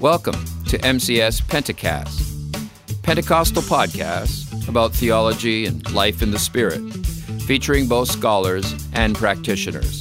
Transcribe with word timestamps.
Welcome 0.00 0.42
to 0.68 0.78
MCS 0.78 1.42
Pentecast, 1.42 3.02
Pentecostal 3.02 3.60
podcast 3.60 4.66
about 4.66 4.94
theology 4.94 5.66
and 5.66 5.92
life 5.92 6.22
in 6.22 6.30
the 6.30 6.38
Spirit, 6.38 6.80
featuring 7.44 7.86
both 7.86 8.10
scholars 8.10 8.74
and 8.94 9.14
practitioners. 9.14 10.00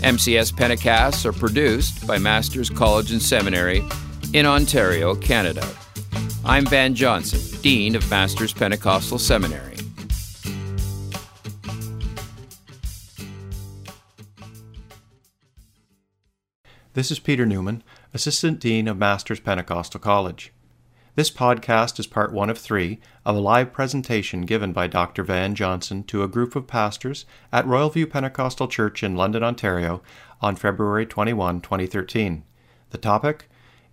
MCS 0.00 0.54
Pentecasts 0.54 1.26
are 1.26 1.34
produced 1.34 2.06
by 2.06 2.16
Masters 2.16 2.70
College 2.70 3.12
and 3.12 3.20
Seminary 3.20 3.82
in 4.32 4.46
Ontario, 4.46 5.14
Canada. 5.14 5.68
I'm 6.42 6.64
Van 6.64 6.94
Johnson, 6.94 7.60
Dean 7.60 7.96
of 7.96 8.08
Masters 8.08 8.54
Pentecostal 8.54 9.18
Seminary. 9.18 9.76
This 16.94 17.10
is 17.10 17.18
Peter 17.18 17.44
Newman, 17.44 17.84
Assistant 18.12 18.58
Dean 18.58 18.88
of 18.88 18.98
Masters 18.98 19.38
Pentecostal 19.38 20.00
College. 20.00 20.52
This 21.14 21.30
podcast 21.30 22.00
is 22.00 22.08
part 22.08 22.32
one 22.32 22.50
of 22.50 22.58
three 22.58 22.98
of 23.24 23.36
a 23.36 23.40
live 23.40 23.72
presentation 23.72 24.40
given 24.42 24.72
by 24.72 24.88
Dr. 24.88 25.22
Van 25.22 25.54
Johnson 25.54 26.02
to 26.04 26.24
a 26.24 26.28
group 26.28 26.56
of 26.56 26.66
pastors 26.66 27.24
at 27.52 27.68
Royal 27.68 27.88
View 27.88 28.08
Pentecostal 28.08 28.66
Church 28.66 29.04
in 29.04 29.14
London, 29.14 29.44
Ontario 29.44 30.02
on 30.40 30.56
February 30.56 31.06
21, 31.06 31.60
2013. 31.60 32.42
The 32.90 32.98
topic 32.98 33.48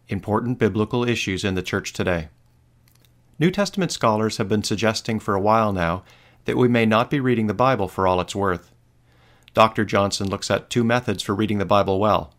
Important 0.08 0.58
Biblical 0.58 1.08
Issues 1.08 1.44
in 1.44 1.54
the 1.54 1.62
Church 1.62 1.94
Today. 1.94 2.30
New 3.38 3.52
Testament 3.52 3.91
scholars 3.91 4.38
have 4.38 4.49
been 4.49 4.63
suggesting 4.63 5.20
for 5.20 5.36
a 5.36 5.40
while 5.40 5.72
now 5.72 6.04
that 6.46 6.58
we 6.58 6.68
may 6.68 6.88
not 6.88 7.12
be 7.12 7.20
reading 7.20 7.46
the 7.46 7.54
Bible 7.54 7.88
for 7.88 8.08
all 8.08 8.20
it's 8.20 8.36
worth. 8.36 8.72
Dr. 9.54 9.86
Johnson 9.86 10.27
looks 10.27 10.49
at 10.49 10.72
two 10.72 10.84
methods 10.84 11.22
for 11.22 11.36
reading 11.36 11.60
the 11.60 11.66
Bible 11.66 11.99
well 11.99 12.34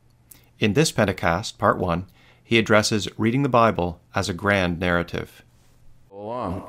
in 0.58 0.72
this 0.72 0.92
Pentecast, 0.92 1.58
Part 1.58 1.78
1, 1.78 2.06
he 2.42 2.58
addresses 2.58 3.08
reading 3.18 3.42
the 3.42 3.48
Bible 3.48 4.00
as 4.14 4.28
a 4.28 4.34
grand 4.34 4.80
narrative. 4.80 5.44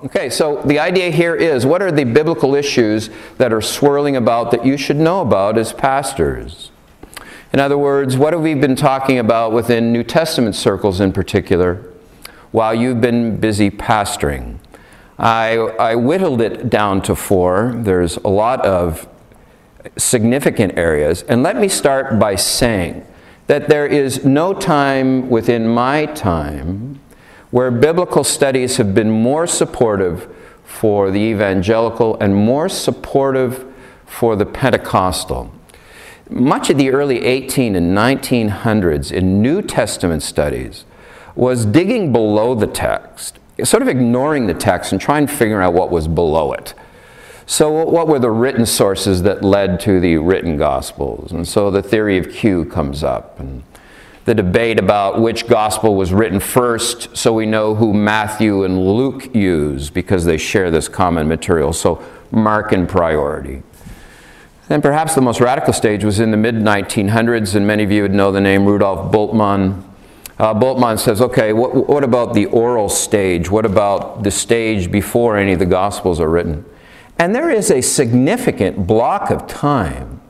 Okay, 0.05 0.29
so 0.29 0.61
the 0.63 0.79
idea 0.79 1.09
here 1.09 1.35
is 1.35 1.65
what 1.65 1.81
are 1.81 1.91
the 1.91 2.03
biblical 2.03 2.55
issues 2.55 3.09
that 3.37 3.51
are 3.51 3.61
swirling 3.61 4.15
about 4.15 4.51
that 4.51 4.65
you 4.65 4.77
should 4.77 4.95
know 4.95 5.21
about 5.21 5.57
as 5.57 5.73
pastors? 5.73 6.71
In 7.51 7.59
other 7.59 7.77
words, 7.77 8.15
what 8.15 8.33
have 8.33 8.41
we 8.41 8.53
been 8.53 8.75
talking 8.75 9.17
about 9.17 9.51
within 9.51 9.91
New 9.91 10.03
Testament 10.03 10.55
circles 10.55 10.99
in 10.99 11.11
particular 11.11 11.83
while 12.51 12.73
you've 12.73 13.01
been 13.01 13.37
busy 13.37 13.71
pastoring? 13.71 14.59
I, 15.17 15.57
I 15.57 15.95
whittled 15.95 16.41
it 16.41 16.69
down 16.69 17.01
to 17.03 17.15
four. 17.15 17.73
There's 17.75 18.17
a 18.17 18.29
lot 18.29 18.63
of 18.65 19.07
significant 19.97 20.77
areas. 20.77 21.23
And 21.23 21.43
let 21.43 21.57
me 21.57 21.67
start 21.67 22.19
by 22.19 22.35
saying 22.35 23.05
that 23.49 23.67
there 23.67 23.87
is 23.87 24.23
no 24.23 24.53
time 24.53 25.27
within 25.27 25.67
my 25.67 26.05
time 26.05 26.99
where 27.49 27.71
biblical 27.71 28.23
studies 28.23 28.77
have 28.77 28.93
been 28.93 29.09
more 29.09 29.47
supportive 29.47 30.31
for 30.63 31.09
the 31.09 31.17
evangelical 31.17 32.15
and 32.19 32.35
more 32.35 32.69
supportive 32.69 33.65
for 34.05 34.35
the 34.35 34.45
Pentecostal. 34.45 35.51
Much 36.29 36.69
of 36.69 36.77
the 36.77 36.91
early 36.91 37.25
18 37.25 37.75
and 37.75 37.97
1900s 37.97 39.11
in 39.11 39.41
New 39.41 39.63
Testament 39.63 40.21
studies 40.21 40.85
was 41.33 41.65
digging 41.65 42.13
below 42.13 42.53
the 42.53 42.67
text, 42.67 43.39
sort 43.63 43.81
of 43.81 43.89
ignoring 43.89 44.45
the 44.45 44.53
text 44.53 44.91
and 44.91 45.01
trying 45.01 45.25
to 45.25 45.33
figure 45.33 45.59
out 45.59 45.73
what 45.73 45.89
was 45.89 46.07
below 46.07 46.53
it. 46.53 46.75
So, 47.49 47.71
what 47.71 48.07
were 48.07 48.19
the 48.19 48.29
written 48.29 48.67
sources 48.67 49.23
that 49.23 49.43
led 49.43 49.79
to 49.79 49.99
the 49.99 50.17
written 50.17 50.55
Gospels? 50.55 51.31
And 51.31 51.47
so 51.47 51.71
the 51.71 51.81
theory 51.81 52.19
of 52.19 52.31
Q 52.31 52.63
comes 52.63 53.03
up, 53.03 53.39
and 53.39 53.63
the 54.25 54.35
debate 54.35 54.77
about 54.77 55.19
which 55.19 55.47
Gospel 55.47 55.95
was 55.95 56.13
written 56.13 56.39
first, 56.39 57.17
so 57.17 57.33
we 57.33 57.47
know 57.47 57.73
who 57.73 57.91
Matthew 57.91 58.63
and 58.63 58.79
Luke 58.79 59.33
use 59.33 59.89
because 59.89 60.25
they 60.25 60.37
share 60.37 60.69
this 60.69 60.87
common 60.87 61.27
material. 61.27 61.73
So, 61.73 61.95
Markan 62.31 62.87
priority. 62.87 63.63
And 64.69 64.83
perhaps 64.83 65.15
the 65.15 65.21
most 65.21 65.41
radical 65.41 65.73
stage 65.73 66.03
was 66.03 66.19
in 66.19 66.29
the 66.29 66.37
mid 66.37 66.53
1900s, 66.53 67.55
and 67.55 67.65
many 67.65 67.81
of 67.81 67.91
you 67.91 68.03
would 68.03 68.13
know 68.13 68.31
the 68.31 68.39
name 68.39 68.67
Rudolf 68.67 69.11
Bultmann. 69.11 69.83
Uh, 70.37 70.97
says, 70.97 71.19
okay, 71.19 71.51
what, 71.51 71.89
what 71.89 72.03
about 72.03 72.35
the 72.35 72.45
oral 72.45 72.89
stage? 72.89 73.49
What 73.49 73.65
about 73.65 74.21
the 74.21 74.29
stage 74.29 74.91
before 74.91 75.35
any 75.35 75.53
of 75.53 75.57
the 75.57 75.65
Gospels 75.65 76.19
are 76.19 76.29
written? 76.29 76.63
And 77.19 77.35
there 77.35 77.51
is 77.51 77.69
a 77.69 77.81
significant 77.81 78.87
block 78.87 79.29
of 79.29 79.45
time 79.45 80.21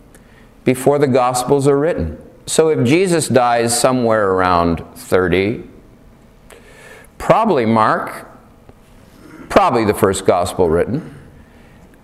before 0.64 0.98
the 0.98 1.08
Gospels 1.08 1.68
are 1.68 1.78
written. 1.78 2.18
So 2.48 2.70
if 2.70 2.84
Jesus 2.86 3.28
dies 3.28 3.80
somewhere 3.80 4.32
around 4.32 4.84
30, 4.96 5.64
probably 7.20 7.68
Mark, 7.68 8.28
probably 9.50 9.86
the 9.86 9.94
first 9.94 10.26
Gospel 10.26 10.68
written. 10.68 11.16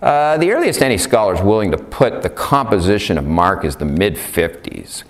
Uh, 0.00 0.38
the 0.38 0.52
earliest 0.52 0.80
any 0.82 0.98
scholar 0.98 1.34
is 1.34 1.40
willing 1.40 1.72
to 1.72 1.78
put 1.78 2.22
the 2.22 2.30
composition 2.30 3.18
of 3.18 3.24
Mark 3.24 3.64
is 3.64 3.74
the 3.76 3.84
mid 3.84 4.14
50s. 4.14 5.02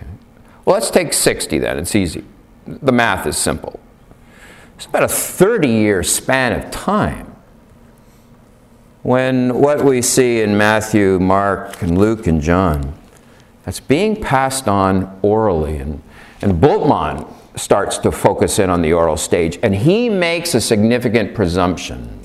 Well, 0.65 0.73
let's 0.73 0.91
take 0.91 1.13
60 1.13 1.59
then, 1.59 1.79
it's 1.79 1.95
easy. 1.95 2.25
The 2.67 2.93
math 2.93 3.27
is 3.27 3.37
simple. 3.37 3.79
It's 4.77 4.87
about 4.87 5.03
a 5.03 5.09
30 5.09 5.69
year 5.69 6.03
span 6.03 6.55
of 6.55 6.71
time 6.71 7.36
when 9.07 9.55
what 9.61 9.85
we 9.85 10.03
see 10.03 10.41
in 10.41 10.59
Matthew, 10.59 11.21
Mark, 11.21 11.81
and 11.81 11.97
Luke, 11.97 12.27
and 12.27 12.41
John, 12.41 12.93
that's 13.63 13.79
being 13.79 14.21
passed 14.21 14.67
on 14.67 15.17
orally. 15.23 15.77
And, 15.77 16.03
and 16.43 16.55
Bultmann 16.55 17.33
starts 17.57 17.99
to 17.99 18.11
focus 18.11 18.59
in 18.59 18.69
on 18.69 18.83
the 18.83 18.93
oral 18.93 19.17
stage, 19.17 19.61
and 19.63 19.77
he 19.77 20.09
makes 20.09 20.57
a 20.57 20.61
significant 20.61 21.37
presumption, 21.37 22.19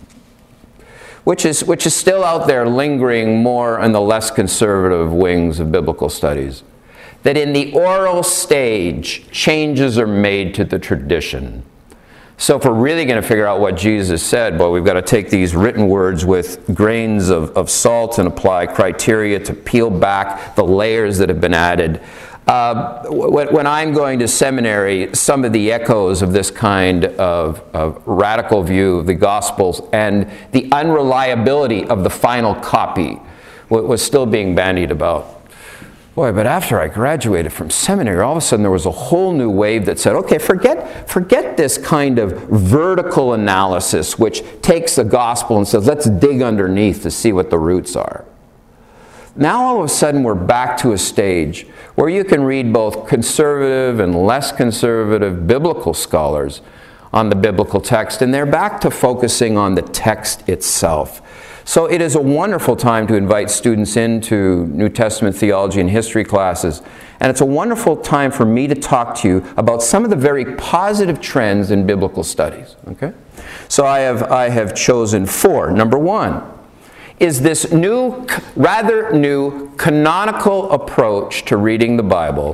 which 1.23 1.45
is, 1.45 1.63
which 1.63 1.85
is 1.85 1.95
still 1.95 2.23
out 2.23 2.47
there 2.47 2.67
lingering 2.67 3.43
more 3.43 3.79
in 3.79 3.91
the 3.91 4.01
less 4.01 4.31
conservative 4.31 5.13
wings 5.13 5.59
of 5.59 5.71
biblical 5.71 6.09
studies, 6.09 6.63
that 7.21 7.37
in 7.37 7.53
the 7.53 7.71
oral 7.73 8.23
stage, 8.23 9.29
changes 9.29 9.99
are 9.99 10.07
made 10.07 10.55
to 10.55 10.65
the 10.65 10.79
tradition 10.79 11.61
so, 12.41 12.57
if 12.57 12.66
we're 12.66 12.74
really 12.74 13.06
going 13.06 13.22
to 13.22 13.28
figure 13.28 13.46
out 13.46 13.59
what 13.59 13.78
Jesus 13.78 14.24
said, 14.24 14.57
boy, 14.57 14.72
we've 14.72 14.84
got 14.84 14.94
to 14.94 15.03
take 15.03 15.29
these 15.29 15.56
written 15.56 15.88
words 15.88 16.25
with 16.25 16.74
grains 16.74 17.29
of, 17.29 17.56
of 17.56 17.69
salt 17.69 18.18
and 18.18 18.28
apply 18.28 18.66
criteria 18.66 19.40
to 19.41 19.53
peel 19.53 19.91
back 19.91 20.56
the 20.56 20.63
layers 20.63 21.19
that 21.19 21.29
have 21.29 21.40
been 21.40 21.53
added. 21.53 22.02
Uh, 22.47 23.03
when, 23.09 23.53
when, 23.53 23.68
I'm 23.68 23.94
going 23.94 24.18
to 24.18 24.28
seminary, 24.28 25.13
some 25.13 25.46
of 25.46 25.53
the 25.53 25.72
echoes 25.72 26.24
of 26.24 26.34
this 26.34 26.50
kind 26.50 27.06
of, 27.06 27.63
of 27.75 28.02
radical 28.07 28.63
view 28.63 28.97
of 28.97 29.06
the 29.06 29.13
Gospels 29.13 29.88
and 29.94 30.28
the 30.52 30.68
unreliability 30.72 31.85
of 31.85 32.03
the 32.03 32.09
final 32.09 32.56
copy 32.56 33.22
was 33.69 34.02
still 34.02 34.25
being 34.25 34.56
bandied 34.56 34.90
about. 34.90 35.41
Boy, 36.13 36.33
but 36.33 36.45
after 36.45 36.77
I 36.77 36.89
graduated 36.89 37.53
from 37.53 37.69
seminary, 37.69 38.22
all 38.22 38.33
of 38.33 38.38
a 38.38 38.41
sudden 38.41 38.63
there 38.63 38.72
was 38.72 38.85
a 38.85 38.91
whole 38.91 39.31
new 39.31 39.49
wave 39.49 39.85
that 39.85 39.97
said, 39.97 40.13
okay, 40.17 40.39
forget, 40.39 41.09
forget 41.09 41.55
this 41.55 41.77
kind 41.77 42.19
of 42.19 42.33
vertical 42.49 43.33
analysis 43.33 44.19
which 44.19 44.44
takes 44.61 44.97
the 44.97 45.05
gospel 45.05 45.57
and 45.57 45.66
says, 45.66 45.88
let's 45.88 46.09
dig 46.09 46.41
underneath 46.41 47.01
to 47.03 47.11
see 47.11 47.31
what 47.31 47.49
the 47.49 47.57
roots 47.57 47.95
are. 47.95 48.25
Now 49.38 49.63
all 49.63 49.79
of 49.79 49.85
a 49.85 49.89
sudden 49.89 50.23
we're 50.23 50.35
back 50.35 50.75
to 50.79 50.91
a 50.91 50.97
stage 50.97 51.66
where 51.95 52.09
you 52.09 52.25
can 52.25 52.43
read 52.43 52.73
both 52.73 53.07
conservative 53.07 54.01
and 54.01 54.13
less 54.13 54.51
conservative 54.51 55.47
biblical 55.47 55.93
scholars 55.93 56.61
on 57.13 57.29
the 57.29 57.35
biblical 57.35 57.79
text, 57.79 58.22
and 58.22 58.33
they're 58.33 58.45
back 58.45 58.81
to 58.81 58.91
focusing 58.91 59.57
on 59.57 59.75
the 59.75 59.81
text 59.81 60.47
itself. 60.49 61.22
So 61.63 61.85
it 61.85 62.01
is 62.01 62.16
a 62.16 62.22
wonderful 62.22 62.75
time 62.75 63.07
to 63.07 63.16
invite 63.16 63.49
students 63.49 63.95
into 63.95 64.66
New 64.67 64.89
Testament 64.89 65.35
theology 65.35 65.79
and 65.79 65.89
history 65.89 66.23
classes. 66.23 66.81
And 67.19 67.29
it's 67.29 67.41
a 67.41 67.45
wonderful 67.45 67.97
time 67.97 68.31
for 68.31 68.45
me 68.45 68.67
to 68.67 68.75
talk 68.75 69.16
to 69.17 69.27
you 69.27 69.53
about 69.57 69.83
some 69.83 70.03
of 70.03 70.09
the 70.09 70.16
very 70.16 70.55
positive 70.55 71.22
trends 71.22 71.69
in 71.69 71.85
biblical 71.85 72.23
studies. 72.23 72.75
Okay? 72.87 73.13
So 73.69 73.85
I 73.85 73.99
have, 73.99 74.23
I 74.23 74.49
have 74.49 74.75
chosen 74.75 75.25
four. 75.25 75.72
Number 75.72 75.97
one 75.97 76.43
is 77.19 77.41
this 77.41 77.72
new, 77.72 78.25
rather 78.55 79.11
new, 79.11 79.72
canonical 79.75 80.72
approach 80.72 81.46
to 81.46 81.58
reading 81.58 81.96
the 81.96 82.03
Bible, 82.03 82.53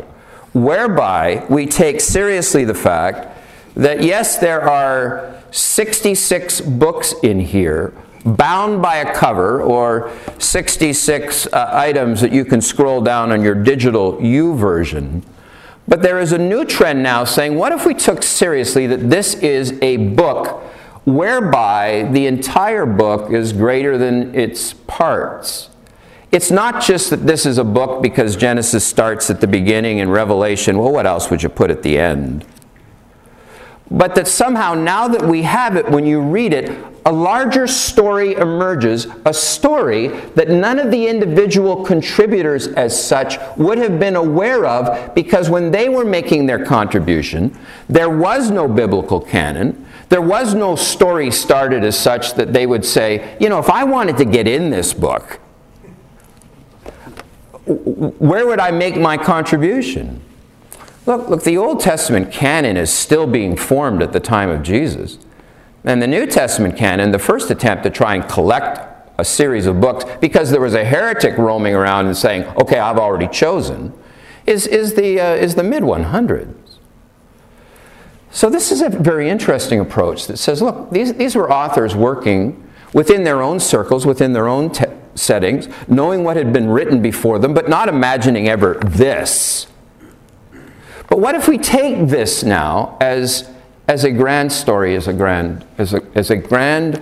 whereby 0.52 1.46
we 1.50 1.66
take 1.66 2.02
seriously 2.02 2.66
the 2.66 2.74
fact 2.74 3.38
that 3.76 4.04
yes, 4.04 4.38
there 4.38 4.62
are 4.62 5.42
66 5.52 6.60
books 6.62 7.14
in 7.24 7.40
here 7.40 7.94
bound 8.36 8.82
by 8.82 8.98
a 8.98 9.14
cover 9.14 9.62
or 9.62 10.12
66 10.40 11.48
uh, 11.48 11.70
items 11.72 12.22
that 12.22 12.32
you 12.32 12.44
can 12.46 12.62
scroll 12.62 13.02
down 13.02 13.32
on 13.32 13.42
your 13.44 13.56
digital 13.56 14.14
YouVersion. 14.18 15.24
But 15.88 16.02
there 16.02 16.20
is 16.20 16.34
a 16.34 16.38
new 16.38 16.66
trend 16.66 17.02
now 17.02 17.24
saying, 17.24 17.56
what 17.56 17.72
if 17.72 17.86
we 17.86 17.94
took 17.94 18.22
seriously 18.22 18.88
that 18.88 19.10
this 19.10 19.36
is 19.36 19.80
a 19.82 19.98
book 19.98 20.62
whereby 21.06 22.10
the 22.12 22.26
entire 22.26 22.86
book 22.86 23.32
is 23.32 23.54
greater 23.54 23.98
than 23.98 24.36
its 24.36 24.74
parts? 24.74 25.70
It's 26.30 26.52
not 26.52 26.84
just 26.84 27.10
that 27.12 27.26
this 27.26 27.46
is 27.46 27.58
a 27.58 27.64
book 27.64 28.02
because 28.02 28.36
Genesis 28.36 28.86
starts 28.86 29.30
at 29.30 29.40
the 29.40 29.48
beginning 29.48 30.02
and 30.02 30.12
Revelation, 30.12 30.78
well, 30.78 30.92
what 30.92 31.06
else 31.06 31.30
would 31.30 31.42
you 31.42 31.48
put 31.48 31.72
at 31.72 31.84
the 31.84 31.98
end? 31.98 32.46
But 33.90 34.16
that 34.16 34.28
somehow, 34.28 34.74
now 34.74 35.08
that 35.08 35.22
we 35.22 35.44
have 35.44 35.76
it, 35.76 35.90
when 35.90 36.06
you 36.06 36.22
read 36.22 36.54
it, 36.54 36.78
a 37.06 37.12
larger 37.12 37.68
story 37.68 38.34
emerges, 38.34 39.08
a 39.26 39.34
story 39.34 40.10
that 40.36 40.50
none 40.50 40.78
of 40.78 40.92
the 40.92 41.08
individual 41.08 41.86
contributors 41.86 42.68
as 42.68 43.02
such 43.02 43.38
would 43.56 43.78
have 43.78 43.98
been 43.98 44.18
aware 44.18 44.66
of 44.66 45.16
because 45.16 45.50
when 45.50 45.72
they 45.72 45.88
were 45.88 46.04
making 46.04 46.48
their 46.48 46.66
contribution, 46.66 47.58
there 47.88 48.10
was 48.10 48.52
no 48.52 48.68
biblical 48.68 49.22
canon. 49.22 49.86
There 50.10 50.22
was 50.22 50.54
no 50.54 50.76
story 50.76 51.32
started 51.32 51.86
as 51.86 51.98
such 51.98 52.34
that 52.34 52.52
they 52.52 52.66
would 52.66 52.84
say, 52.84 53.38
you 53.40 53.48
know, 53.48 53.60
if 53.60 53.70
I 53.70 53.86
wanted 53.86 54.18
to 54.18 54.26
get 54.26 54.46
in 54.46 54.70
this 54.70 54.94
book, 54.94 55.40
where 57.66 58.46
would 58.46 58.60
I 58.60 58.72
make 58.72 58.98
my 58.98 59.18
contribution? 59.18 60.22
Look, 61.08 61.30
look, 61.30 61.44
the 61.44 61.58
Old 61.58 61.80
Testament 61.80 62.34
canon 62.34 62.76
is 62.76 62.92
still 62.92 63.28
being 63.28 63.56
formed 63.56 64.04
at 64.04 64.12
the 64.12 64.20
time 64.20 64.50
of 64.50 64.62
Jesus. 64.62 65.18
And 65.86 66.02
the 66.02 66.08
New 66.08 66.28
Testament 66.28 66.76
canon, 66.76 67.12
the 67.12 67.18
first 67.18 67.50
attempt 67.50 67.84
to 67.86 67.90
try 67.90 68.16
and 68.16 68.28
collect 68.28 69.10
a 69.18 69.24
series 69.24 69.68
of 69.68 69.80
books, 69.80 70.04
because 70.20 70.52
there 70.52 70.60
was 70.60 70.74
a 70.74 70.84
heretic 70.84 71.38
roaming 71.38 71.74
around 71.74 72.08
and 72.08 72.18
saying, 72.18 72.44
okay, 72.62 72.78
I've 72.78 72.98
already 72.98 73.30
chosen, 73.30 73.94
is, 74.46 74.68
is 74.68 74.96
the, 74.96 75.22
uh, 75.22 75.34
is 75.36 75.56
the 75.56 75.64
mid 75.64 75.82
100s. 75.82 76.54
So 78.30 78.50
this 78.50 78.70
is 78.74 78.82
a 78.82 78.90
very 78.90 79.30
interesting 79.30 79.80
approach 79.80 80.28
that 80.28 80.38
says, 80.38 80.62
look, 80.62 80.92
these, 80.92 81.14
these 81.14 81.38
were 81.38 81.50
authors 81.50 81.96
working 81.96 82.62
within 82.94 83.24
their 83.24 83.42
own 83.42 83.62
circles, 83.62 84.06
within 84.06 84.34
their 84.34 84.50
own 84.50 84.74
settings, 85.16 85.70
knowing 85.88 86.26
what 86.26 86.36
had 86.36 86.52
been 86.52 86.70
written 86.70 87.02
before 87.02 87.40
them, 87.40 87.54
but 87.54 87.70
not 87.70 87.88
imagining 87.88 88.50
ever 88.50 88.74
this 88.86 89.68
but 91.08 91.20
what 91.20 91.36
if 91.36 91.48
we 91.48 91.58
take 91.58 92.08
this 92.08 92.44
now 92.44 92.98
as, 93.00 93.50
as 93.88 94.04
a 94.04 94.12
grand 94.12 94.52
story, 94.52 94.96
as 94.96 95.08
a 95.08 95.14
grand, 95.14 95.66
as 95.78 95.94
a, 95.94 96.02
as 96.16 96.30
a 96.30 96.36
grand 96.36 97.02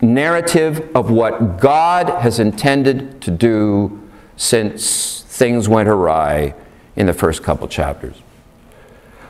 narrative 0.00 0.90
of 0.96 1.10
what 1.10 1.60
God 1.60 2.08
has 2.22 2.38
intended 2.38 3.20
to 3.22 3.30
do 3.30 4.00
since 4.36 5.22
things 5.28 5.68
went 5.68 5.88
awry 5.88 6.54
in 6.96 7.06
the 7.06 7.12
first 7.12 7.42
couple 7.42 7.68
chapters? 7.68 8.16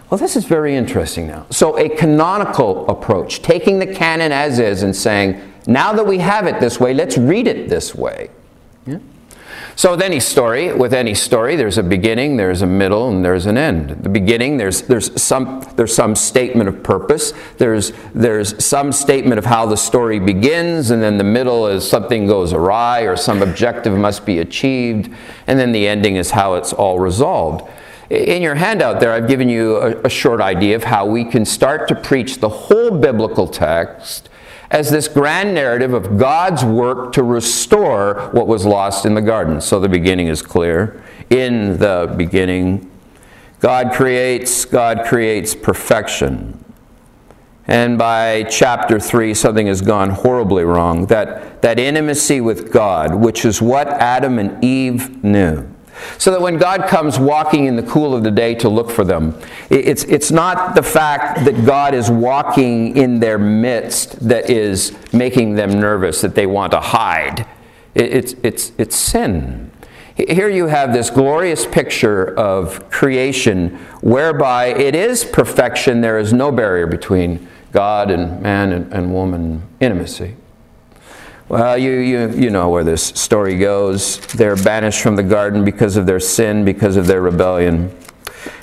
Well, 0.09 0.19
this 0.19 0.37
is 0.37 0.45
very 0.45 0.77
interesting 0.77 1.27
now. 1.27 1.47
So, 1.51 1.79
a 1.79 1.89
canonical 1.89 2.87
approach, 2.89 3.41
taking 3.41 3.79
the 3.79 3.87
canon 3.87 4.31
as 4.31 4.59
is 4.59 4.83
and 4.83 4.95
saying, 4.95 5.41
now 5.67 5.93
that 5.95 6.07
we 6.07 6.19
have 6.19 6.47
it 6.47 6.61
this 6.61 6.79
way, 6.79 6.93
let's 6.93 7.17
read 7.17 7.47
it 7.47 7.69
this 7.69 7.95
way. 7.95 8.29
Yeah? 8.87 8.99
So 9.75 9.93
with 9.93 10.03
any 10.03 10.21
story, 10.21 10.73
with 10.73 10.93
any 10.93 11.15
story, 11.15 11.57
there's 11.57 11.79
a 11.79 11.83
beginning, 11.83 12.37
there's 12.37 12.61
a 12.61 12.67
middle, 12.67 13.09
and 13.09 13.25
there's 13.25 13.47
an 13.47 13.57
end. 13.57 13.91
The 14.03 14.09
beginning, 14.11 14.59
there's, 14.59 14.83
there's, 14.83 15.21
some, 15.21 15.67
there's 15.77 15.95
some 15.95 16.15
statement 16.15 16.69
of 16.69 16.83
purpose, 16.83 17.33
there's, 17.57 17.93
there's 18.15 18.63
some 18.63 18.93
statement 18.93 19.39
of 19.39 19.47
how 19.47 19.65
the 19.65 19.77
story 19.77 20.19
begins, 20.19 20.91
and 20.91 21.03
then 21.03 21.17
the 21.17 21.25
middle 21.25 21.67
is 21.67 21.89
something 21.89 22.27
goes 22.27 22.53
awry 22.53 23.03
or 23.03 23.17
some 23.17 23.41
objective 23.41 23.97
must 23.97 24.27
be 24.27 24.41
achieved, 24.41 25.11
and 25.47 25.59
then 25.59 25.73
the 25.73 25.89
ending 25.89 26.17
is 26.17 26.31
how 26.33 26.55
it's 26.55 26.75
all 26.75 26.99
resolved. 26.99 27.69
In 28.11 28.43
your 28.43 28.57
handout 28.57 29.01
there, 29.01 29.13
I've 29.13 29.27
given 29.27 29.49
you 29.49 29.77
a, 29.79 30.03
a 30.03 30.11
short 30.11 30.43
idea 30.43 30.77
of 30.77 30.85
how 30.85 31.07
we 31.07 31.25
can 31.25 31.47
start 31.47 31.89
to 31.89 31.95
preach 31.95 32.41
the 32.41 32.49
whole 32.51 32.91
biblical 32.91 33.49
text 33.49 34.29
as 34.73 34.91
this 34.91 35.07
grand 35.07 35.55
narrative 35.55 35.93
of 35.93 36.19
God's 36.19 36.65
work 36.65 37.13
to 37.13 37.23
restore 37.23 38.31
what 38.33 38.47
was 38.47 38.65
lost 38.65 39.05
in 39.05 39.15
the 39.15 39.21
garden. 39.21 39.61
So 39.61 39.79
the 39.79 39.89
beginning 39.89 40.29
is 40.29 40.41
clear. 40.41 41.05
In 41.29 41.77
the 41.77 42.13
beginning, 42.17 42.91
God 43.61 43.93
creates, 43.93 44.65
God 44.65 45.05
creates 45.05 45.55
perfection. 45.55 46.65
And 47.67 47.99
by 47.99 48.45
chapter 48.45 48.99
3, 48.99 49.35
something 49.35 49.67
has 49.67 49.83
gone 49.83 50.09
horribly 50.09 50.65
wrong. 50.65 51.07
That, 51.07 51.61
that 51.61 51.79
intimacy 51.79 52.41
with 52.41 52.73
God, 52.73 53.15
which 53.15 53.45
is 53.45 53.61
what 53.61 53.89
Adam 53.89 54.39
and 54.39 54.65
Eve 54.65 55.23
knew. 55.23 55.69
So 56.19 56.31
that 56.31 56.41
when 56.41 56.59
God 56.59 56.89
comes 56.89 57.19
walking 57.19 57.67
in 57.67 57.77
the 57.77 57.83
cool 57.83 58.15
of 58.15 58.23
the 58.23 58.31
day 58.31 58.55
to 58.57 58.69
look 58.69 58.91
for 58.91 59.05
them, 59.05 59.39
it's, 59.71 60.05
it's 60.05 60.31
not 60.31 60.75
the 60.75 60.83
fact 60.83 61.45
that 61.45 61.65
God 61.67 61.95
is 61.95 62.11
walking 62.11 62.97
in 62.97 63.21
their 63.21 63.39
midst 63.39 64.29
that 64.29 64.51
is 64.51 64.97
making 65.13 65.55
them 65.55 65.79
nervous, 65.79 66.21
that 66.21 66.35
they 66.35 66.47
want 66.47 66.73
to 66.73 66.81
hide. 66.81 67.47
It's, 67.95 68.35
it's, 68.43 68.73
it's 68.79 68.97
sin. 68.97 69.71
Here 70.17 70.49
you 70.49 70.67
have 70.67 70.93
this 70.93 71.11
glorious 71.11 71.67
picture 71.67 72.39
of 72.39 72.91
creation 72.91 73.77
whereby 74.03 74.67
it 74.67 74.95
is 74.95 75.25
perfection, 75.25 76.03
there 76.03 76.19
is 76.19 76.33
no 76.33 76.53
barrier 76.53 76.87
between 76.87 77.49
God 77.73 78.11
and 78.11 78.43
man 78.43 78.73
and, 78.73 78.93
and 78.93 79.15
woman 79.15 79.63
intimacy. 79.81 80.37
Well, 81.53 81.77
you, 81.77 81.91
you, 81.91 82.31
you 82.31 82.49
know 82.49 82.71
where 82.71 82.83
this 82.83 83.03
story 83.05 83.59
goes. 83.59 84.17
They're 84.29 84.57
banished 84.57 85.03
from 85.03 85.17
the 85.17 85.23
garden 85.23 85.67
because 85.67 85.99
of 85.99 86.07
their 86.07 86.19
sin, 86.19 86.65
because 86.65 86.97
of 86.97 87.07
their 87.07 87.21
rebellion. 87.21 87.95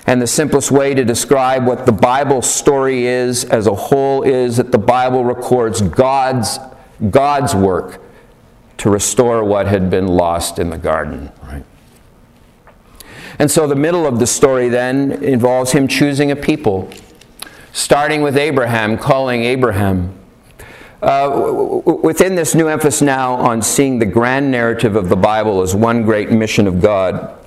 And 0.07 0.19
the 0.19 0.25
simplest 0.25 0.71
way 0.71 0.95
to 0.95 1.06
describe 1.06 1.68
what 1.68 1.86
the 1.86 1.91
Bible 1.91 2.41
story 2.41 3.06
is 3.06 3.45
as 3.45 3.68
a 3.68 3.75
whole 3.75 4.24
is 4.24 4.57
that 4.57 4.71
the 4.71 4.80
Bible 4.80 5.24
records 5.24 5.83
God's, 5.83 6.57
God's 7.12 7.53
work 7.53 8.01
to 8.80 8.89
restore 8.89 9.44
what 9.44 9.68
had 9.68 9.92
been 9.92 10.07
lost 10.07 10.57
in 10.57 10.71
the 10.71 10.77
garden. 10.80 11.31
Right? 11.44 11.65
And 13.38 13.51
so 13.51 13.68
the 13.68 13.75
middle 13.75 14.07
of 14.07 14.18
the 14.18 14.25
story 14.25 14.68
then 14.68 15.12
involves 15.24 15.74
him 15.74 15.88
choosing 15.88 16.31
a 16.31 16.35
people, 16.35 16.89
starting 17.71 18.24
with 18.24 18.35
Abraham, 18.35 18.97
calling 18.97 19.44
Abraham. 19.44 20.19
Uh, 21.01 21.81
within 22.03 22.35
this 22.35 22.53
new 22.53 22.67
emphasis 22.67 23.01
now 23.01 23.35
on 23.35 23.61
seeing 23.61 23.99
the 23.99 24.05
grand 24.05 24.51
narrative 24.51 24.97
of 24.97 25.07
the 25.07 25.15
Bible 25.15 25.61
as 25.61 25.73
one 25.73 26.03
great 26.03 26.29
mission 26.29 26.67
of 26.67 26.81
God, 26.81 27.37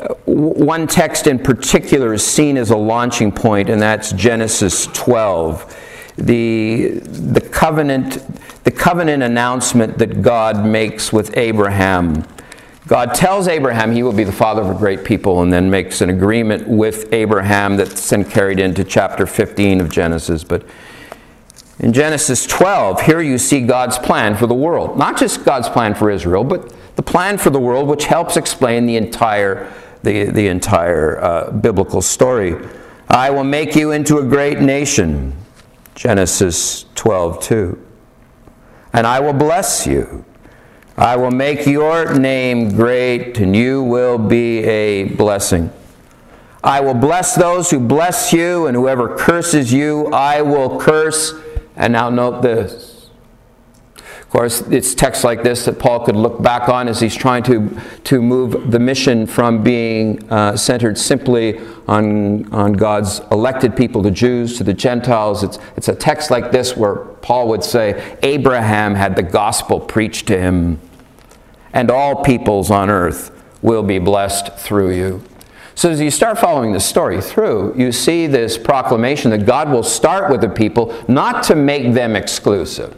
uh, 0.00 0.14
one 0.24 0.88
text 0.88 1.28
in 1.28 1.38
particular 1.38 2.12
is 2.14 2.26
seen 2.26 2.56
as 2.56 2.70
a 2.70 2.76
launching 2.76 3.30
point, 3.30 3.70
and 3.70 3.80
that's 3.80 4.10
Genesis 4.12 4.86
12. 4.88 5.76
The, 6.16 6.98
the, 6.98 7.40
covenant, 7.40 8.18
the 8.64 8.72
covenant 8.72 9.22
announcement 9.22 9.98
that 9.98 10.20
God 10.20 10.66
makes 10.66 11.12
with 11.12 11.36
Abraham. 11.36 12.26
God 12.88 13.14
tells 13.14 13.46
Abraham 13.46 13.92
he 13.92 14.02
will 14.02 14.12
be 14.12 14.24
the 14.24 14.32
father 14.32 14.62
of 14.62 14.68
a 14.68 14.74
great 14.74 15.04
people, 15.04 15.42
and 15.42 15.52
then 15.52 15.70
makes 15.70 16.00
an 16.00 16.10
agreement 16.10 16.66
with 16.66 17.12
Abraham 17.12 17.76
that's 17.76 18.08
then 18.10 18.24
carried 18.24 18.58
into 18.58 18.82
chapter 18.82 19.26
15 19.26 19.80
of 19.80 19.90
Genesis. 19.90 20.42
But 20.42 20.64
in 21.80 21.94
Genesis 21.94 22.46
12, 22.46 23.00
here 23.00 23.22
you 23.22 23.38
see 23.38 23.62
God's 23.62 23.98
plan 23.98 24.36
for 24.36 24.46
the 24.46 24.54
world. 24.54 24.98
Not 24.98 25.18
just 25.18 25.46
God's 25.46 25.68
plan 25.68 25.94
for 25.94 26.10
Israel, 26.10 26.44
but 26.44 26.74
the 26.96 27.02
plan 27.02 27.38
for 27.38 27.48
the 27.48 27.58
world, 27.58 27.88
which 27.88 28.04
helps 28.04 28.36
explain 28.36 28.84
the 28.84 28.96
entire, 28.96 29.72
the, 30.02 30.24
the 30.24 30.48
entire 30.48 31.18
uh, 31.18 31.50
biblical 31.50 32.02
story. 32.02 32.54
I 33.08 33.30
will 33.30 33.44
make 33.44 33.74
you 33.74 33.92
into 33.92 34.18
a 34.18 34.22
great 34.22 34.60
nation. 34.60 35.34
Genesis 35.94 36.84
12, 36.96 37.42
2. 37.42 37.86
And 38.92 39.06
I 39.06 39.20
will 39.20 39.32
bless 39.32 39.86
you. 39.86 40.26
I 40.98 41.16
will 41.16 41.30
make 41.30 41.66
your 41.66 42.14
name 42.18 42.76
great, 42.76 43.38
and 43.38 43.56
you 43.56 43.82
will 43.82 44.18
be 44.18 44.58
a 44.64 45.04
blessing. 45.04 45.72
I 46.62 46.82
will 46.82 46.94
bless 46.94 47.34
those 47.34 47.70
who 47.70 47.80
bless 47.80 48.34
you, 48.34 48.66
and 48.66 48.76
whoever 48.76 49.16
curses 49.16 49.72
you, 49.72 50.08
I 50.08 50.42
will 50.42 50.78
curse 50.78 51.32
and 51.80 51.94
now 51.94 52.10
note 52.10 52.42
this. 52.42 53.08
Of 53.96 54.28
course, 54.28 54.60
it's 54.68 54.94
texts 54.94 55.24
like 55.24 55.42
this 55.42 55.64
that 55.64 55.80
Paul 55.80 56.04
could 56.04 56.14
look 56.14 56.40
back 56.40 56.68
on 56.68 56.86
as 56.86 57.00
he's 57.00 57.16
trying 57.16 57.42
to, 57.44 57.76
to 58.04 58.22
move 58.22 58.70
the 58.70 58.78
mission 58.78 59.26
from 59.26 59.64
being 59.64 60.30
uh, 60.30 60.56
centered 60.56 60.96
simply 60.98 61.58
on, 61.88 62.52
on 62.52 62.74
God's 62.74 63.22
elected 63.32 63.74
people, 63.76 64.02
the 64.02 64.10
Jews, 64.12 64.56
to 64.58 64.62
the 64.62 64.74
Gentiles. 64.74 65.42
It's, 65.42 65.58
it's 65.74 65.88
a 65.88 65.96
text 65.96 66.30
like 66.30 66.52
this 66.52 66.76
where 66.76 66.96
Paul 66.96 67.48
would 67.48 67.64
say, 67.64 68.16
Abraham 68.22 68.94
had 68.94 69.16
the 69.16 69.24
gospel 69.24 69.80
preached 69.80 70.28
to 70.28 70.38
him, 70.38 70.78
and 71.72 71.90
all 71.90 72.22
peoples 72.22 72.70
on 72.70 72.88
earth 72.88 73.32
will 73.62 73.82
be 73.82 73.98
blessed 73.98 74.52
through 74.56 74.92
you. 74.92 75.22
So 75.80 75.88
as 75.88 75.98
you 75.98 76.10
start 76.10 76.38
following 76.38 76.72
the 76.72 76.78
story 76.78 77.22
through, 77.22 77.72
you 77.74 77.90
see 77.90 78.26
this 78.26 78.58
proclamation 78.58 79.30
that 79.30 79.46
God 79.46 79.70
will 79.70 79.82
start 79.82 80.30
with 80.30 80.42
the 80.42 80.48
people 80.50 80.94
not 81.08 81.42
to 81.44 81.54
make 81.54 81.94
them 81.94 82.16
exclusive, 82.16 82.94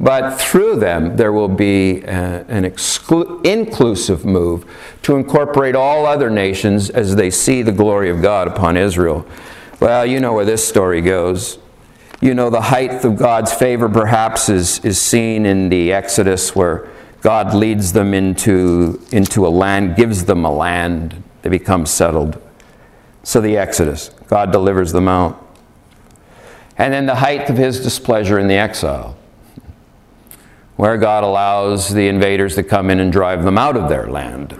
but 0.00 0.36
through 0.36 0.80
them 0.80 1.16
there 1.16 1.30
will 1.30 1.46
be 1.46 2.02
a, 2.02 2.44
an 2.48 2.64
exclu- 2.64 3.46
inclusive 3.46 4.24
move 4.24 4.66
to 5.02 5.14
incorporate 5.14 5.76
all 5.76 6.04
other 6.04 6.28
nations 6.28 6.90
as 6.90 7.14
they 7.14 7.30
see 7.30 7.62
the 7.62 7.70
glory 7.70 8.10
of 8.10 8.20
God 8.20 8.48
upon 8.48 8.76
Israel. 8.76 9.24
Well, 9.78 10.04
you 10.04 10.18
know 10.18 10.32
where 10.32 10.44
this 10.44 10.66
story 10.66 11.02
goes. 11.02 11.60
You 12.20 12.34
know, 12.34 12.50
the 12.50 12.62
height 12.62 13.04
of 13.04 13.16
God's 13.16 13.52
favor 13.52 13.88
perhaps 13.88 14.48
is, 14.48 14.84
is 14.84 15.00
seen 15.00 15.46
in 15.46 15.68
the 15.68 15.92
Exodus 15.92 16.52
where 16.56 16.88
God 17.20 17.54
leads 17.54 17.92
them 17.92 18.12
into, 18.12 19.00
into 19.12 19.46
a 19.46 19.50
land, 19.50 19.94
gives 19.94 20.24
them 20.24 20.44
a 20.44 20.50
land 20.50 21.22
they 21.42 21.50
become 21.50 21.86
settled. 21.86 22.40
So 23.22 23.40
the 23.40 23.56
Exodus, 23.56 24.10
God 24.28 24.50
delivers 24.50 24.92
them 24.92 25.08
out. 25.08 25.38
And 26.78 26.92
then 26.92 27.06
the 27.06 27.16
height 27.16 27.50
of 27.50 27.56
his 27.56 27.80
displeasure 27.80 28.38
in 28.38 28.48
the 28.48 28.54
exile, 28.54 29.16
where 30.76 30.96
God 30.96 31.22
allows 31.22 31.92
the 31.92 32.08
invaders 32.08 32.54
to 32.56 32.62
come 32.62 32.90
in 32.90 32.98
and 32.98 33.12
drive 33.12 33.44
them 33.44 33.58
out 33.58 33.76
of 33.76 33.88
their 33.88 34.08
land, 34.08 34.58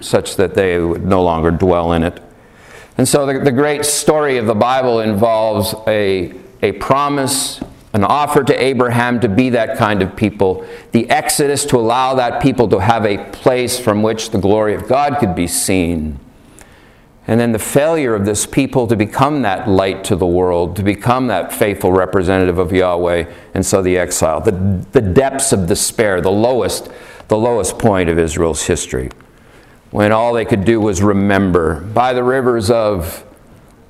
such 0.00 0.36
that 0.36 0.54
they 0.54 0.78
would 0.78 1.04
no 1.04 1.22
longer 1.22 1.50
dwell 1.50 1.92
in 1.92 2.02
it. 2.02 2.22
And 2.98 3.08
so 3.08 3.26
the, 3.26 3.40
the 3.40 3.52
great 3.52 3.84
story 3.84 4.38
of 4.38 4.46
the 4.46 4.54
Bible 4.54 5.00
involves 5.00 5.74
a, 5.86 6.32
a 6.62 6.72
promise, 6.72 7.60
an 7.96 8.04
offer 8.04 8.44
to 8.44 8.62
Abraham 8.62 9.20
to 9.20 9.28
be 9.28 9.48
that 9.50 9.78
kind 9.78 10.02
of 10.02 10.14
people, 10.14 10.66
the 10.92 11.08
Exodus 11.08 11.64
to 11.64 11.78
allow 11.78 12.14
that 12.14 12.42
people 12.42 12.68
to 12.68 12.78
have 12.78 13.06
a 13.06 13.24
place 13.30 13.80
from 13.80 14.02
which 14.02 14.30
the 14.30 14.38
glory 14.38 14.74
of 14.74 14.86
God 14.86 15.16
could 15.18 15.34
be 15.34 15.46
seen. 15.46 16.20
And 17.26 17.40
then 17.40 17.52
the 17.52 17.58
failure 17.58 18.14
of 18.14 18.26
this 18.26 18.44
people 18.44 18.86
to 18.86 18.96
become 18.96 19.40
that 19.42 19.66
light 19.66 20.04
to 20.04 20.14
the 20.14 20.26
world, 20.26 20.76
to 20.76 20.82
become 20.82 21.28
that 21.28 21.54
faithful 21.54 21.90
representative 21.90 22.58
of 22.58 22.70
Yahweh, 22.70 23.32
and 23.54 23.64
so 23.64 23.80
the 23.80 23.96
exile, 23.96 24.42
the, 24.42 24.52
the 24.92 25.00
depths 25.00 25.54
of 25.54 25.66
despair, 25.66 26.20
the 26.20 26.30
lowest, 26.30 26.90
the 27.28 27.38
lowest 27.38 27.78
point 27.78 28.10
of 28.10 28.18
Israel's 28.18 28.66
history 28.66 29.08
when 29.90 30.12
all 30.12 30.34
they 30.34 30.44
could 30.44 30.66
do 30.66 30.78
was 30.78 31.02
remember. 31.02 31.80
By 31.80 32.12
the 32.12 32.22
rivers 32.22 32.70
of 32.70 33.24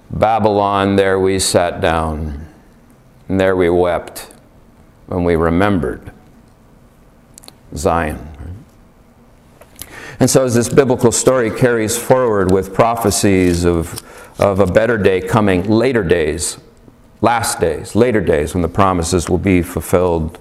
Babylon, 0.09 0.95
there 0.95 1.19
we 1.19 1.41
sat 1.41 1.81
down, 1.81 2.46
and 3.29 3.41
there 3.41 3.57
we 3.57 3.69
wept 3.69 4.33
when 5.07 5.25
we 5.25 5.37
remembered 5.37 6.13
Zion. 7.75 8.29
And 10.19 10.31
so, 10.31 10.45
as 10.45 10.55
this 10.55 10.69
biblical 10.69 11.13
story 11.13 11.51
carries 11.51 11.99
forward 11.99 12.51
with 12.51 12.73
prophecies 12.73 13.65
of, 13.65 14.03
of 14.41 14.61
a 14.61 14.67
better 14.67 14.97
day 14.97 15.21
coming, 15.21 15.69
later 15.69 16.03
days, 16.03 16.59
last 17.21 17.61
days, 17.61 17.95
later 17.95 18.21
days, 18.21 18.55
when 18.55 18.63
the 18.63 18.69
promises 18.69 19.29
will 19.29 19.39
be 19.39 19.61
fulfilled 19.61 20.39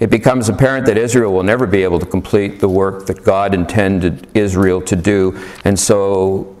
it 0.00 0.10
becomes 0.10 0.48
apparent 0.48 0.86
that 0.86 0.98
Israel 0.98 1.32
will 1.32 1.42
never 1.42 1.66
be 1.66 1.82
able 1.82 1.98
to 1.98 2.06
complete 2.06 2.60
the 2.60 2.68
work 2.68 3.06
that 3.06 3.24
God 3.24 3.54
intended 3.54 4.26
Israel 4.34 4.82
to 4.82 4.96
do, 4.96 5.40
and 5.64 5.78
so 5.78 6.56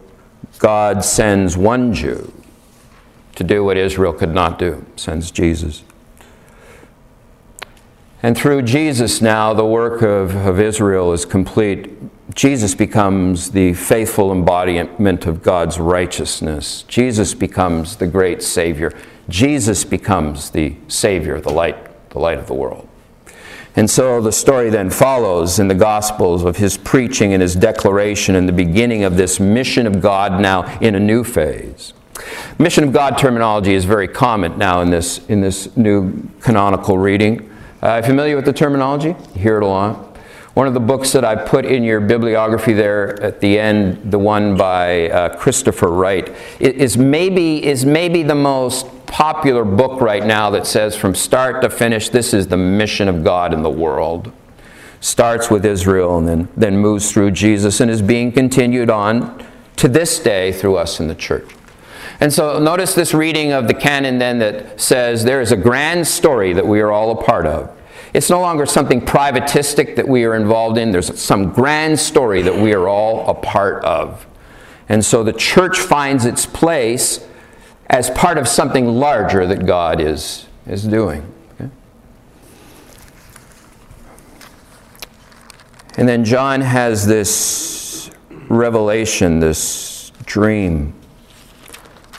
God 0.58 1.04
sends 1.04 1.56
one 1.56 1.92
Jew 1.92 2.32
to 3.34 3.44
do 3.44 3.64
what 3.64 3.76
Israel 3.76 4.12
could 4.12 4.34
not 4.34 4.58
do, 4.58 4.84
sends 4.96 5.30
Jesus. 5.30 5.82
And 8.22 8.36
through 8.36 8.62
Jesus 8.62 9.20
now, 9.20 9.52
the 9.52 9.66
work 9.66 10.00
of, 10.00 10.34
of 10.34 10.58
Israel 10.58 11.12
is 11.12 11.26
complete. 11.26 11.90
Jesus 12.34 12.74
becomes 12.74 13.50
the 13.50 13.74
faithful 13.74 14.32
embodiment 14.32 15.26
of 15.26 15.42
God's 15.42 15.78
righteousness. 15.78 16.84
Jesus 16.88 17.34
becomes 17.34 17.96
the 17.96 18.06
great 18.06 18.42
Savior. 18.42 18.92
Jesus 19.28 19.84
becomes 19.84 20.50
the 20.50 20.76
Savior, 20.88 21.38
the 21.38 21.52
light, 21.52 22.10
the 22.10 22.18
light 22.18 22.38
of 22.38 22.46
the 22.46 22.54
world. 22.54 22.88
And 23.76 23.90
so 23.90 24.20
the 24.20 24.32
story 24.32 24.70
then 24.70 24.88
follows 24.88 25.58
in 25.58 25.68
the 25.68 25.74
Gospels 25.74 26.44
of 26.44 26.56
his 26.56 26.78
preaching 26.78 27.32
and 27.32 27.42
his 27.42 27.54
declaration 27.54 28.36
and 28.36 28.48
the 28.48 28.52
beginning 28.52 29.02
of 29.02 29.16
this 29.16 29.40
mission 29.40 29.86
of 29.86 30.00
God 30.00 30.40
now 30.40 30.78
in 30.78 30.94
a 30.94 31.00
new 31.00 31.24
phase. 31.24 31.92
Mission 32.58 32.84
of 32.84 32.92
God 32.92 33.18
terminology 33.18 33.74
is 33.74 33.84
very 33.84 34.06
common 34.06 34.56
now 34.58 34.80
in 34.80 34.90
this, 34.90 35.18
in 35.26 35.40
this 35.40 35.76
new 35.76 36.28
canonical 36.40 36.98
reading. 36.98 37.50
Uh, 37.82 38.00
familiar 38.00 38.36
with 38.36 38.44
the 38.44 38.52
terminology? 38.52 39.08
You 39.34 39.40
hear 39.40 39.56
it 39.56 39.62
a 39.62 39.66
lot. 39.66 40.16
One 40.54 40.68
of 40.68 40.74
the 40.74 40.80
books 40.80 41.10
that 41.12 41.24
I 41.24 41.34
put 41.34 41.64
in 41.64 41.82
your 41.82 42.00
bibliography 42.00 42.74
there 42.74 43.20
at 43.20 43.40
the 43.40 43.58
end, 43.58 44.12
the 44.12 44.20
one 44.20 44.56
by 44.56 45.10
uh, 45.10 45.36
Christopher 45.36 45.88
Wright, 45.88 46.32
is 46.60 46.96
maybe, 46.96 47.64
is 47.64 47.84
maybe 47.84 48.22
the 48.22 48.36
most 48.36 48.86
popular 49.06 49.64
book 49.64 50.00
right 50.00 50.24
now 50.24 50.50
that 50.50 50.64
says 50.64 50.94
from 50.94 51.16
start 51.16 51.60
to 51.62 51.70
finish, 51.70 52.08
this 52.08 52.32
is 52.32 52.46
the 52.46 52.56
mission 52.56 53.08
of 53.08 53.24
God 53.24 53.52
in 53.52 53.64
the 53.64 53.70
world. 53.70 54.30
Starts 55.00 55.50
with 55.50 55.66
Israel 55.66 56.16
and 56.18 56.28
then, 56.28 56.48
then 56.56 56.78
moves 56.78 57.10
through 57.10 57.32
Jesus 57.32 57.80
and 57.80 57.90
is 57.90 58.00
being 58.00 58.30
continued 58.30 58.90
on 58.90 59.44
to 59.76 59.88
this 59.88 60.20
day 60.20 60.52
through 60.52 60.76
us 60.76 61.00
in 61.00 61.08
the 61.08 61.14
church. 61.16 61.50
And 62.20 62.32
so 62.32 62.58
notice 62.58 62.94
this 62.94 63.12
reading 63.12 63.52
of 63.52 63.66
the 63.66 63.74
canon 63.74 64.18
then 64.18 64.38
that 64.38 64.80
says 64.80 65.24
there 65.24 65.40
is 65.40 65.52
a 65.52 65.56
grand 65.56 66.06
story 66.06 66.52
that 66.52 66.66
we 66.66 66.80
are 66.80 66.92
all 66.92 67.10
a 67.10 67.22
part 67.22 67.46
of. 67.46 67.76
It's 68.12 68.30
no 68.30 68.40
longer 68.40 68.64
something 68.64 69.00
privatistic 69.00 69.96
that 69.96 70.06
we 70.06 70.24
are 70.24 70.36
involved 70.36 70.78
in. 70.78 70.92
There's 70.92 71.20
some 71.20 71.50
grand 71.50 71.98
story 71.98 72.42
that 72.42 72.56
we 72.56 72.72
are 72.72 72.88
all 72.88 73.28
a 73.28 73.34
part 73.34 73.84
of. 73.84 74.26
And 74.88 75.04
so 75.04 75.24
the 75.24 75.32
church 75.32 75.78
finds 75.78 76.24
its 76.24 76.46
place 76.46 77.26
as 77.88 78.10
part 78.10 78.38
of 78.38 78.46
something 78.46 78.86
larger 78.86 79.46
that 79.46 79.66
God 79.66 80.00
is, 80.00 80.46
is 80.66 80.84
doing. 80.84 81.26
Okay? 81.54 81.70
And 85.96 86.08
then 86.08 86.24
John 86.24 86.60
has 86.60 87.06
this 87.06 88.10
revelation, 88.48 89.40
this 89.40 90.12
dream 90.24 90.94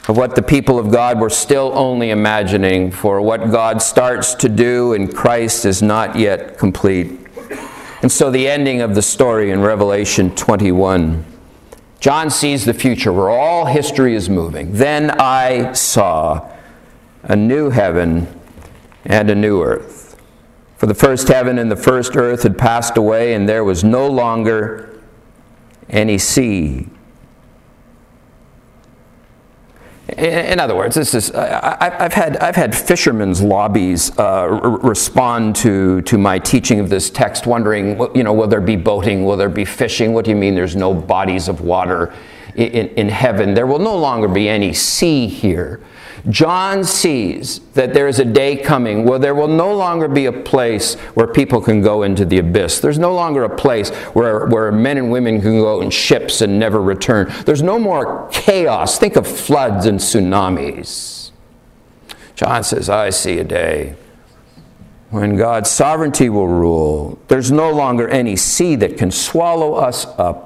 of 0.08 0.16
what 0.16 0.34
the 0.34 0.42
people 0.42 0.78
of 0.78 0.90
God 0.90 1.20
were 1.20 1.30
still 1.30 1.72
only 1.74 2.10
imagining, 2.10 2.90
for 2.90 3.20
what 3.20 3.50
God 3.50 3.82
starts 3.82 4.34
to 4.36 4.48
do 4.48 4.92
in 4.92 5.12
Christ 5.12 5.64
is 5.64 5.82
not 5.82 6.16
yet 6.16 6.58
complete. 6.58 7.18
And 8.02 8.12
so 8.12 8.30
the 8.30 8.46
ending 8.46 8.82
of 8.82 8.94
the 8.94 9.02
story 9.02 9.50
in 9.50 9.62
Revelation 9.62 10.34
21 10.34 11.24
John 11.98 12.30
sees 12.30 12.64
the 12.64 12.74
future 12.74 13.12
where 13.12 13.30
all 13.30 13.64
history 13.64 14.14
is 14.14 14.28
moving. 14.28 14.74
Then 14.74 15.10
I 15.10 15.72
saw 15.72 16.48
a 17.22 17.34
new 17.34 17.70
heaven 17.70 18.28
and 19.04 19.30
a 19.30 19.34
new 19.34 19.62
earth. 19.62 20.20
For 20.76 20.86
the 20.86 20.94
first 20.94 21.28
heaven 21.28 21.58
and 21.58 21.70
the 21.70 21.76
first 21.76 22.16
earth 22.16 22.42
had 22.42 22.58
passed 22.58 22.96
away, 22.96 23.34
and 23.34 23.48
there 23.48 23.64
was 23.64 23.82
no 23.82 24.06
longer 24.06 25.00
any 25.88 26.18
sea. 26.18 26.88
In 30.08 30.60
other 30.60 30.76
words, 30.76 30.94
this 30.94 31.14
is, 31.14 31.32
I, 31.32 31.90
have 31.98 32.12
had, 32.12 32.36
I've 32.36 32.54
had 32.54 32.76
fishermen's 32.76 33.42
lobbies 33.42 34.16
uh, 34.16 34.46
respond 34.82 35.56
to, 35.56 36.00
to 36.02 36.16
my 36.16 36.38
teaching 36.38 36.78
of 36.78 36.88
this 36.88 37.10
text, 37.10 37.44
wondering, 37.44 37.98
you 38.14 38.22
know, 38.22 38.32
will 38.32 38.46
there 38.46 38.60
be 38.60 38.76
boating? 38.76 39.24
Will 39.24 39.36
there 39.36 39.48
be 39.48 39.64
fishing? 39.64 40.12
What 40.12 40.24
do 40.24 40.30
you 40.30 40.36
mean 40.36 40.54
there's 40.54 40.76
no 40.76 40.94
bodies 40.94 41.48
of 41.48 41.60
water 41.60 42.14
in, 42.54 42.88
in 42.90 43.08
heaven? 43.08 43.54
There 43.54 43.66
will 43.66 43.80
no 43.80 43.96
longer 43.96 44.28
be 44.28 44.48
any 44.48 44.72
sea 44.72 45.26
here. 45.26 45.80
John 46.28 46.82
sees 46.82 47.60
that 47.74 47.94
there 47.94 48.08
is 48.08 48.18
a 48.18 48.24
day 48.24 48.56
coming 48.56 49.04
where 49.04 49.18
there 49.18 49.34
will 49.34 49.48
no 49.48 49.74
longer 49.74 50.08
be 50.08 50.26
a 50.26 50.32
place 50.32 50.94
where 51.14 51.26
people 51.26 51.60
can 51.60 51.82
go 51.82 52.02
into 52.02 52.24
the 52.24 52.38
abyss. 52.38 52.80
There's 52.80 52.98
no 52.98 53.14
longer 53.14 53.44
a 53.44 53.56
place 53.56 53.90
where, 54.14 54.46
where 54.46 54.72
men 54.72 54.98
and 54.98 55.12
women 55.12 55.40
can 55.40 55.60
go 55.60 55.80
in 55.80 55.90
ships 55.90 56.40
and 56.40 56.58
never 56.58 56.82
return. 56.82 57.32
There's 57.44 57.62
no 57.62 57.78
more 57.78 58.28
chaos. 58.32 58.98
Think 58.98 59.16
of 59.16 59.26
floods 59.26 59.86
and 59.86 60.00
tsunamis. 60.00 61.30
John 62.34 62.64
says, 62.64 62.88
I 62.88 63.10
see 63.10 63.38
a 63.38 63.44
day 63.44 63.94
when 65.10 65.36
God's 65.36 65.70
sovereignty 65.70 66.28
will 66.28 66.48
rule. 66.48 67.18
There's 67.28 67.52
no 67.52 67.70
longer 67.70 68.08
any 68.08 68.36
sea 68.36 68.74
that 68.76 68.98
can 68.98 69.10
swallow 69.10 69.74
us 69.74 70.06
up. 70.18 70.45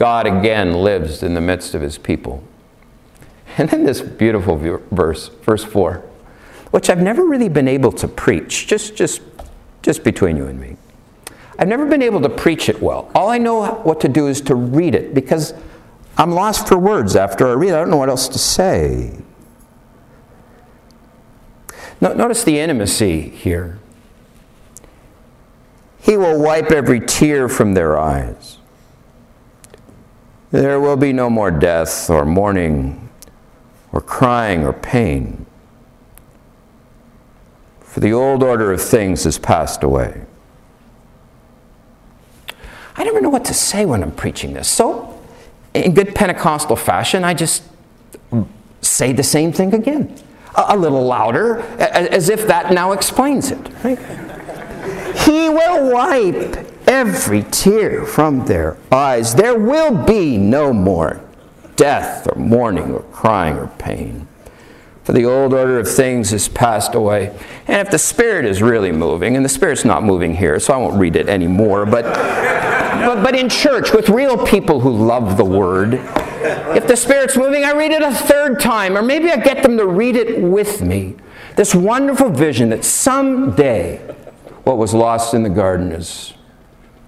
God 0.00 0.26
again 0.26 0.72
lives 0.72 1.22
in 1.22 1.34
the 1.34 1.42
midst 1.42 1.74
of 1.74 1.82
his 1.82 1.98
people. 1.98 2.42
And 3.58 3.68
then 3.68 3.84
this 3.84 4.00
beautiful 4.00 4.56
verse, 4.56 5.28
verse 5.42 5.62
4, 5.62 6.02
which 6.70 6.88
I've 6.88 7.02
never 7.02 7.22
really 7.22 7.50
been 7.50 7.68
able 7.68 7.92
to 7.92 8.08
preach, 8.08 8.66
just, 8.66 8.96
just, 8.96 9.20
just 9.82 10.02
between 10.02 10.38
you 10.38 10.46
and 10.46 10.58
me. 10.58 10.78
I've 11.58 11.68
never 11.68 11.84
been 11.84 12.00
able 12.00 12.22
to 12.22 12.30
preach 12.30 12.70
it 12.70 12.80
well. 12.80 13.10
All 13.14 13.28
I 13.28 13.36
know 13.36 13.72
what 13.82 14.00
to 14.00 14.08
do 14.08 14.26
is 14.26 14.40
to 14.42 14.54
read 14.54 14.94
it 14.94 15.12
because 15.12 15.52
I'm 16.16 16.30
lost 16.30 16.66
for 16.66 16.78
words 16.78 17.14
after 17.14 17.46
I 17.46 17.52
read 17.52 17.68
it. 17.68 17.74
I 17.74 17.80
don't 17.80 17.90
know 17.90 17.98
what 17.98 18.08
else 18.08 18.26
to 18.28 18.38
say. 18.38 19.20
notice 22.00 22.42
the 22.42 22.58
intimacy 22.58 23.28
here. 23.28 23.78
He 26.00 26.16
will 26.16 26.40
wipe 26.40 26.70
every 26.70 27.00
tear 27.00 27.50
from 27.50 27.74
their 27.74 27.98
eyes. 27.98 28.59
There 30.50 30.80
will 30.80 30.96
be 30.96 31.12
no 31.12 31.30
more 31.30 31.50
death 31.50 32.10
or 32.10 32.24
mourning 32.24 33.08
or 33.92 34.00
crying 34.00 34.64
or 34.64 34.72
pain. 34.72 35.46
For 37.80 38.00
the 38.00 38.12
old 38.12 38.42
order 38.42 38.72
of 38.72 38.80
things 38.80 39.24
has 39.24 39.38
passed 39.38 39.82
away. 39.82 40.22
I 42.96 43.04
never 43.04 43.20
know 43.20 43.30
what 43.30 43.44
to 43.46 43.54
say 43.54 43.86
when 43.86 44.02
I'm 44.02 44.12
preaching 44.12 44.52
this. 44.52 44.68
So, 44.68 45.18
in 45.74 45.94
good 45.94 46.14
Pentecostal 46.14 46.76
fashion, 46.76 47.24
I 47.24 47.34
just 47.34 47.62
say 48.80 49.12
the 49.12 49.22
same 49.22 49.52
thing 49.52 49.72
again, 49.74 50.14
a, 50.54 50.76
little 50.76 51.04
louder, 51.04 51.60
as 51.78 52.28
if 52.28 52.46
that 52.48 52.72
now 52.72 52.92
explains 52.92 53.50
it. 53.50 53.68
Right? 53.84 53.98
he 55.26 55.48
will 55.48 55.92
wipe 55.92 56.69
every 57.00 57.42
tear 57.44 58.04
from 58.04 58.44
their 58.44 58.76
eyes. 58.92 59.34
There 59.34 59.58
will 59.58 60.04
be 60.04 60.36
no 60.36 60.70
more 60.70 61.18
death 61.74 62.28
or 62.30 62.38
mourning 62.38 62.92
or 62.92 63.00
crying 63.04 63.56
or 63.56 63.68
pain. 63.78 64.28
For 65.04 65.14
the 65.14 65.24
old 65.24 65.54
order 65.54 65.78
of 65.78 65.88
things 65.88 66.30
has 66.30 66.46
passed 66.46 66.94
away. 66.94 67.34
And 67.66 67.78
if 67.78 67.90
the 67.90 67.98
Spirit 67.98 68.44
is 68.44 68.60
really 68.60 68.92
moving, 68.92 69.34
and 69.34 69.42
the 69.42 69.48
Spirit's 69.48 69.82
not 69.82 70.04
moving 70.04 70.36
here, 70.36 70.60
so 70.60 70.74
I 70.74 70.76
won't 70.76 71.00
read 71.00 71.16
it 71.16 71.26
anymore, 71.26 71.86
but, 71.86 72.04
but, 72.04 73.22
but 73.22 73.34
in 73.34 73.48
church 73.48 73.94
with 73.94 74.10
real 74.10 74.36
people 74.46 74.80
who 74.80 74.90
love 74.90 75.38
the 75.38 75.44
Word, 75.44 75.94
if 76.76 76.86
the 76.86 76.96
Spirit's 76.96 77.34
moving, 77.34 77.64
I 77.64 77.72
read 77.72 77.92
it 77.92 78.02
a 78.02 78.12
third 78.12 78.60
time, 78.60 78.94
or 78.94 79.00
maybe 79.00 79.30
I 79.30 79.38
get 79.38 79.62
them 79.62 79.78
to 79.78 79.86
read 79.86 80.16
it 80.16 80.42
with 80.42 80.82
me. 80.82 81.16
This 81.56 81.74
wonderful 81.74 82.28
vision 82.28 82.68
that 82.68 82.84
someday 82.84 83.96
what 84.64 84.76
was 84.76 84.92
lost 84.92 85.32
in 85.32 85.42
the 85.42 85.48
garden 85.48 85.92
is 85.92 86.34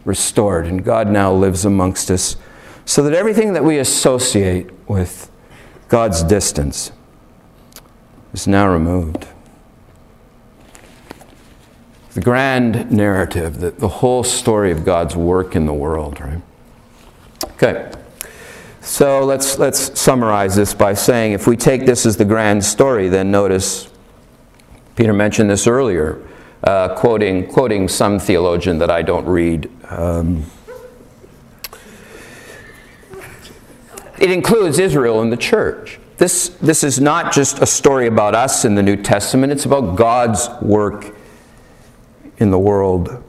restored, 0.04 0.66
and 0.66 0.84
God 0.84 1.08
now 1.08 1.32
lives 1.32 1.64
amongst 1.64 2.10
us, 2.10 2.36
so 2.84 3.02
that 3.02 3.14
everything 3.14 3.52
that 3.52 3.64
we 3.64 3.78
associate 3.78 4.70
with 4.88 5.30
God's 5.88 6.22
distance 6.22 6.92
is 8.32 8.46
now 8.46 8.68
removed. 8.68 9.26
The 12.14 12.20
grand 12.20 12.90
narrative, 12.90 13.60
the, 13.60 13.70
the 13.70 13.88
whole 13.88 14.24
story 14.24 14.70
of 14.70 14.84
God's 14.84 15.16
work 15.16 15.56
in 15.56 15.66
the 15.66 15.72
world, 15.72 16.20
right? 16.20 16.42
Okay. 17.54 17.90
So 18.80 19.24
let's, 19.24 19.58
let's 19.58 19.98
summarize 19.98 20.56
this 20.56 20.74
by 20.74 20.94
saying 20.94 21.32
if 21.32 21.46
we 21.46 21.56
take 21.56 21.86
this 21.86 22.04
as 22.04 22.16
the 22.16 22.24
grand 22.24 22.64
story, 22.64 23.08
then 23.08 23.30
notice 23.30 23.88
Peter 24.96 25.12
mentioned 25.12 25.48
this 25.48 25.66
earlier 25.66 26.20
uh, 26.64 26.94
quoting, 26.94 27.46
quoting 27.46 27.88
some 27.88 28.18
theologian 28.18 28.78
that 28.78 28.90
I 28.90 29.02
don't 29.02 29.26
read. 29.26 29.70
Um, 29.98 30.44
it 34.18 34.30
includes 34.30 34.78
Israel 34.78 35.20
and 35.20 35.32
the 35.32 35.36
church. 35.36 35.98
This, 36.18 36.50
this 36.60 36.84
is 36.84 37.00
not 37.00 37.32
just 37.32 37.58
a 37.60 37.66
story 37.66 38.06
about 38.06 38.34
us 38.34 38.64
in 38.64 38.74
the 38.74 38.82
New 38.82 38.96
Testament, 38.96 39.52
it's 39.52 39.64
about 39.64 39.96
God's 39.96 40.48
work 40.60 41.14
in 42.38 42.50
the 42.50 42.58
world. 42.58 43.22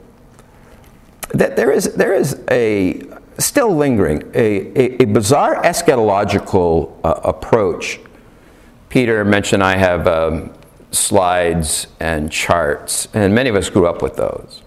That 1.32 1.56
there 1.56 1.72
is, 1.72 1.94
there 1.94 2.14
is 2.14 2.40
a, 2.50 3.02
still 3.38 3.74
lingering, 3.74 4.30
a, 4.34 4.70
a, 4.78 5.02
a 5.02 5.04
bizarre 5.06 5.60
eschatological 5.62 6.96
uh, 7.02 7.20
approach. 7.24 7.98
Peter 8.88 9.24
mentioned 9.24 9.62
I 9.62 9.76
have 9.76 10.06
um, 10.06 10.52
slides 10.92 11.88
and 11.98 12.30
charts, 12.30 13.08
and 13.12 13.34
many 13.34 13.50
of 13.50 13.56
us 13.56 13.68
grew 13.68 13.88
up 13.88 14.02
with 14.02 14.14
those. 14.14 14.62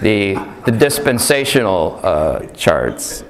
The, 0.00 0.34
the 0.64 0.72
dispensational 0.72 2.00
uh, 2.02 2.46
charts. 2.48 3.24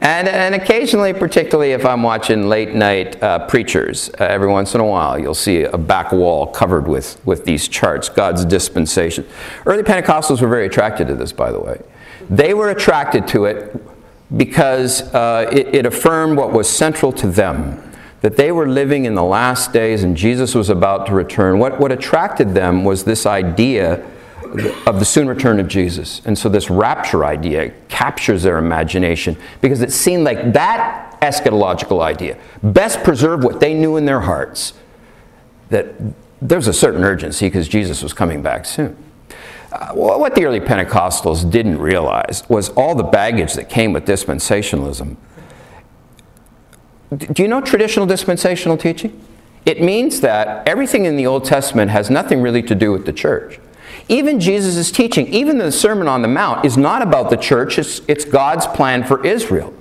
And, 0.00 0.28
and 0.28 0.54
occasionally, 0.54 1.14
particularly 1.14 1.72
if 1.72 1.86
I'm 1.86 2.02
watching 2.02 2.48
late 2.48 2.74
night 2.74 3.22
uh, 3.22 3.46
preachers, 3.46 4.10
uh, 4.20 4.24
every 4.24 4.48
once 4.48 4.74
in 4.74 4.80
a 4.80 4.86
while 4.86 5.18
you'll 5.18 5.34
see 5.34 5.62
a 5.62 5.78
back 5.78 6.12
wall 6.12 6.46
covered 6.46 6.86
with, 6.86 7.24
with 7.26 7.46
these 7.46 7.68
charts, 7.68 8.10
God's 8.10 8.44
dispensation. 8.44 9.26
Early 9.64 9.82
Pentecostals 9.82 10.42
were 10.42 10.48
very 10.48 10.66
attracted 10.66 11.08
to 11.08 11.14
this, 11.14 11.32
by 11.32 11.50
the 11.50 11.60
way. 11.60 11.80
They 12.28 12.52
were 12.52 12.68
attracted 12.68 13.26
to 13.28 13.46
it 13.46 13.82
because 14.36 15.02
uh, 15.14 15.48
it, 15.50 15.74
it 15.74 15.86
affirmed 15.86 16.36
what 16.36 16.52
was 16.52 16.68
central 16.68 17.12
to 17.12 17.26
them 17.26 17.80
that 18.20 18.36
they 18.36 18.50
were 18.50 18.66
living 18.66 19.04
in 19.04 19.14
the 19.14 19.22
last 19.22 19.72
days 19.72 20.02
and 20.02 20.16
Jesus 20.16 20.54
was 20.54 20.70
about 20.70 21.06
to 21.06 21.14
return. 21.14 21.58
What, 21.58 21.78
what 21.78 21.92
attracted 21.92 22.54
them 22.54 22.82
was 22.82 23.04
this 23.04 23.26
idea 23.26 24.02
of 24.86 24.98
the 24.98 25.04
soon 25.04 25.28
return 25.28 25.60
of 25.60 25.68
Jesus. 25.68 26.22
And 26.24 26.38
so 26.38 26.48
this 26.48 26.70
rapture 26.70 27.24
idea 27.24 27.70
captures 27.88 28.42
their 28.42 28.58
imagination 28.58 29.36
because 29.60 29.82
it 29.82 29.92
seemed 29.92 30.24
like 30.24 30.52
that 30.52 31.18
eschatological 31.20 32.02
idea 32.02 32.38
best 32.62 33.02
preserved 33.02 33.44
what 33.44 33.60
they 33.60 33.72
knew 33.72 33.96
in 33.96 34.04
their 34.04 34.20
hearts 34.20 34.74
that 35.70 35.94
there's 36.42 36.68
a 36.68 36.72
certain 36.72 37.02
urgency 37.02 37.46
because 37.46 37.66
Jesus 37.66 38.02
was 38.02 38.12
coming 38.12 38.42
back 38.42 38.66
soon. 38.66 38.96
Uh, 39.72 39.92
what 39.92 40.34
the 40.34 40.44
early 40.44 40.60
Pentecostals 40.60 41.50
didn't 41.50 41.78
realize 41.78 42.42
was 42.48 42.68
all 42.70 42.94
the 42.94 43.02
baggage 43.02 43.54
that 43.54 43.68
came 43.68 43.92
with 43.92 44.04
dispensationalism 44.04 45.16
do 47.16 47.42
you 47.42 47.48
know 47.48 47.60
traditional 47.60 48.06
dispensational 48.06 48.76
teaching? 48.76 49.20
It 49.66 49.80
means 49.80 50.20
that 50.20 50.66
everything 50.68 51.06
in 51.06 51.16
the 51.16 51.26
Old 51.26 51.44
Testament 51.44 51.90
has 51.90 52.10
nothing 52.10 52.42
really 52.42 52.62
to 52.62 52.74
do 52.74 52.92
with 52.92 53.06
the 53.06 53.12
church. 53.12 53.58
Even 54.08 54.38
Jesus' 54.38 54.90
teaching, 54.90 55.26
even 55.28 55.58
the 55.58 55.72
Sermon 55.72 56.08
on 56.08 56.22
the 56.22 56.28
Mount, 56.28 56.64
is 56.64 56.76
not 56.76 57.00
about 57.00 57.30
the 57.30 57.36
church, 57.36 57.78
it's, 57.78 58.02
it's 58.06 58.24
God's 58.24 58.66
plan 58.66 59.04
for 59.04 59.24
Israel. 59.24 59.72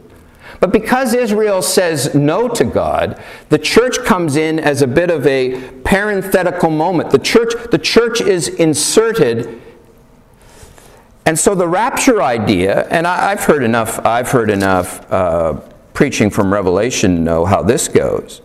But 0.60 0.72
because 0.72 1.14
Israel 1.14 1.62
says 1.62 2.16
no 2.16 2.48
to 2.48 2.64
God, 2.64 3.22
the 3.50 3.60
church 3.60 3.98
comes 4.06 4.38
in 4.38 4.60
as 4.60 4.82
a 4.82 4.88
bit 4.88 5.12
of 5.12 5.28
a 5.28 5.62
parenthetical 5.84 6.70
moment. 6.70 7.10
The 7.10 7.20
church, 7.20 7.54
the 7.70 7.78
church 7.78 8.22
is 8.22 8.48
inserted. 8.48 9.62
And 11.26 11.38
so 11.38 11.54
the 11.54 11.68
rapture 11.68 12.22
idea, 12.22 12.88
and 12.88 13.06
I, 13.06 13.32
have 13.32 13.44
heard 13.44 13.64
enough, 13.64 14.00
I've 14.06 14.32
heard 14.32 14.50
enough 14.50 15.12
uh, 15.12 15.60
preaching 15.94 16.30
from 16.30 16.54
Revelation 16.54 17.18
to 17.18 17.22
know 17.22 17.44
how 17.44 17.62
this 17.62 17.90
goes. 17.90 18.42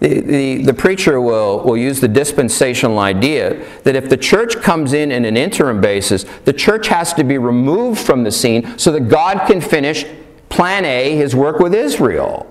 The, 0.00 0.20
the, 0.20 0.62
the, 0.62 0.74
preacher 0.74 1.20
will, 1.20 1.58
will 1.64 1.76
use 1.76 2.00
the 2.00 2.06
dispensational 2.06 3.00
idea 3.00 3.66
that 3.82 3.96
if 3.96 4.08
the 4.08 4.16
church 4.16 4.54
comes 4.62 4.92
in 4.92 5.10
in 5.10 5.24
an 5.24 5.36
interim 5.36 5.80
basis, 5.80 6.24
the 6.44 6.52
church 6.52 6.86
has 6.86 7.12
to 7.14 7.24
be 7.24 7.36
removed 7.36 7.98
from 7.98 8.22
the 8.22 8.30
scene 8.30 8.78
so 8.78 8.92
that 8.92 9.08
God 9.08 9.48
can 9.48 9.60
finish 9.60 10.04
plan 10.50 10.84
A, 10.84 11.16
his 11.16 11.34
work 11.34 11.58
with 11.58 11.74
Israel. 11.74 12.46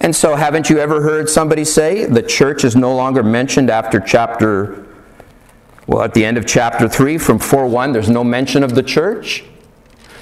And 0.00 0.16
so, 0.16 0.34
haven't 0.34 0.70
you 0.70 0.78
ever 0.78 1.02
heard 1.02 1.28
somebody 1.28 1.64
say 1.64 2.06
the 2.06 2.22
church 2.22 2.64
is 2.64 2.74
no 2.74 2.94
longer 2.94 3.22
mentioned 3.22 3.70
after 3.70 4.00
chapter, 4.00 4.86
well, 5.86 6.02
at 6.02 6.14
the 6.14 6.24
end 6.24 6.38
of 6.38 6.46
chapter 6.46 6.88
3 6.88 7.18
from 7.18 7.38
4 7.38 7.66
1, 7.66 7.92
there's 7.92 8.10
no 8.10 8.24
mention 8.24 8.62
of 8.62 8.74
the 8.74 8.82
church? 8.82 9.44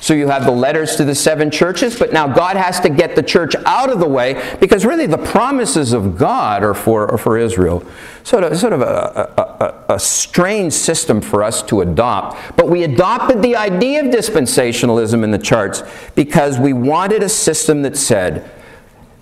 So 0.05 0.13
you 0.13 0.29
have 0.29 0.45
the 0.45 0.51
letters 0.51 0.97
to 0.97 1.05
the 1.07 1.15
seven 1.15 1.51
churches, 1.51 1.99
but 1.99 2.13
now 2.13 2.29
God 2.29 2.59
has 2.59 2.79
to 2.81 2.91
get 2.91 3.17
the 3.17 3.23
church 3.23 3.55
out 3.65 3.89
of 3.89 4.01
the 4.01 4.07
way 4.07 4.55
because 4.61 4.85
really 4.85 5.07
the 5.07 5.17
promises 5.17 5.95
of 5.95 6.19
God 6.19 6.63
are 6.63 6.75
for, 6.75 7.11
are 7.11 7.17
for 7.17 7.39
Israel. 7.39 7.83
Sort 8.23 8.45
of, 8.45 8.55
sort 8.59 8.75
of 8.75 8.83
a, 8.83 9.87
a, 9.89 9.95
a 9.95 9.99
strange 9.99 10.75
system 10.75 11.23
for 11.23 11.43
us 11.43 11.63
to 11.63 11.81
adopt. 11.81 12.55
But 12.55 12.69
we 12.69 12.83
adopted 12.83 13.41
the 13.41 13.57
idea 13.57 14.05
of 14.05 14.13
dispensationalism 14.13 15.25
in 15.25 15.31
the 15.31 15.39
charts 15.39 15.83
because 16.15 16.59
we 16.59 16.75
wanted 16.75 17.23
a 17.23 17.29
system 17.31 17.81
that 17.81 17.97
said 17.97 18.51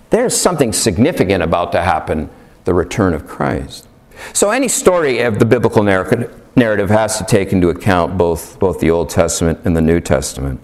there's 0.09 0.35
something 0.35 0.73
significant 0.73 1.41
about 1.41 1.71
to 1.71 1.81
happen 1.81 2.29
the 2.65 2.73
return 2.73 3.13
of 3.13 3.25
Christ. 3.25 3.87
So 4.33 4.51
any 4.51 4.67
story 4.67 5.19
of 5.19 5.39
the 5.39 5.45
biblical 5.45 5.81
narrative 5.81 6.89
has 6.89 7.17
to 7.19 7.23
take 7.23 7.53
into 7.53 7.69
account 7.69 8.17
both, 8.17 8.59
both 8.59 8.81
the 8.81 8.91
Old 8.91 9.09
Testament 9.09 9.61
and 9.63 9.77
the 9.77 9.81
New 9.81 10.01
Testament. 10.01 10.59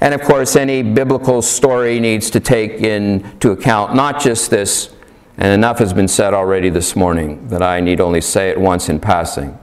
And 0.00 0.14
of 0.14 0.22
course, 0.22 0.56
any 0.56 0.82
biblical 0.82 1.42
story 1.42 2.00
needs 2.00 2.30
to 2.30 2.40
take 2.40 2.72
into 2.72 3.50
account 3.50 3.94
not 3.94 4.20
just 4.20 4.50
this, 4.50 4.94
and 5.36 5.52
enough 5.52 5.78
has 5.78 5.92
been 5.92 6.08
said 6.08 6.32
already 6.32 6.70
this 6.70 6.96
morning 6.96 7.48
that 7.48 7.62
I 7.62 7.80
need 7.80 8.00
only 8.00 8.20
say 8.20 8.48
it 8.48 8.58
once 8.58 8.88
in 8.88 8.98
passing, 8.98 9.58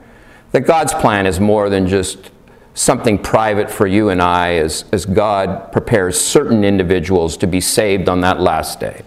that 0.51 0.61
God's 0.61 0.93
plan 0.93 1.25
is 1.25 1.39
more 1.39 1.69
than 1.69 1.87
just 1.87 2.31
something 2.75 3.17
private 3.17 3.71
for 3.71 3.87
you 3.87 4.09
and 4.09 4.21
I 4.21 4.53
as, 4.55 4.85
as 4.91 5.05
God 5.05 5.71
prepares 5.71 6.21
certain 6.21 6.63
individuals 6.63 7.35
to 7.37 7.47
be 7.47 7.59
saved 7.59 8.07
on 8.07 8.21
that 8.21 8.39
last 8.39 8.79
day. 8.79 9.01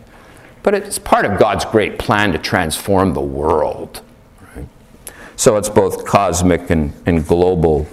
But 0.64 0.74
it's 0.74 0.98
part 0.98 1.24
of 1.24 1.38
God's 1.38 1.64
great 1.64 1.98
plan 1.98 2.32
to 2.32 2.38
transform 2.38 3.14
the 3.14 3.20
world. 3.20 4.02
Right? 4.54 4.68
So 5.36 5.56
it's 5.56 5.68
both 5.68 6.04
cosmic 6.04 6.68
and, 6.70 6.92
and 7.06 7.24
global 7.24 7.86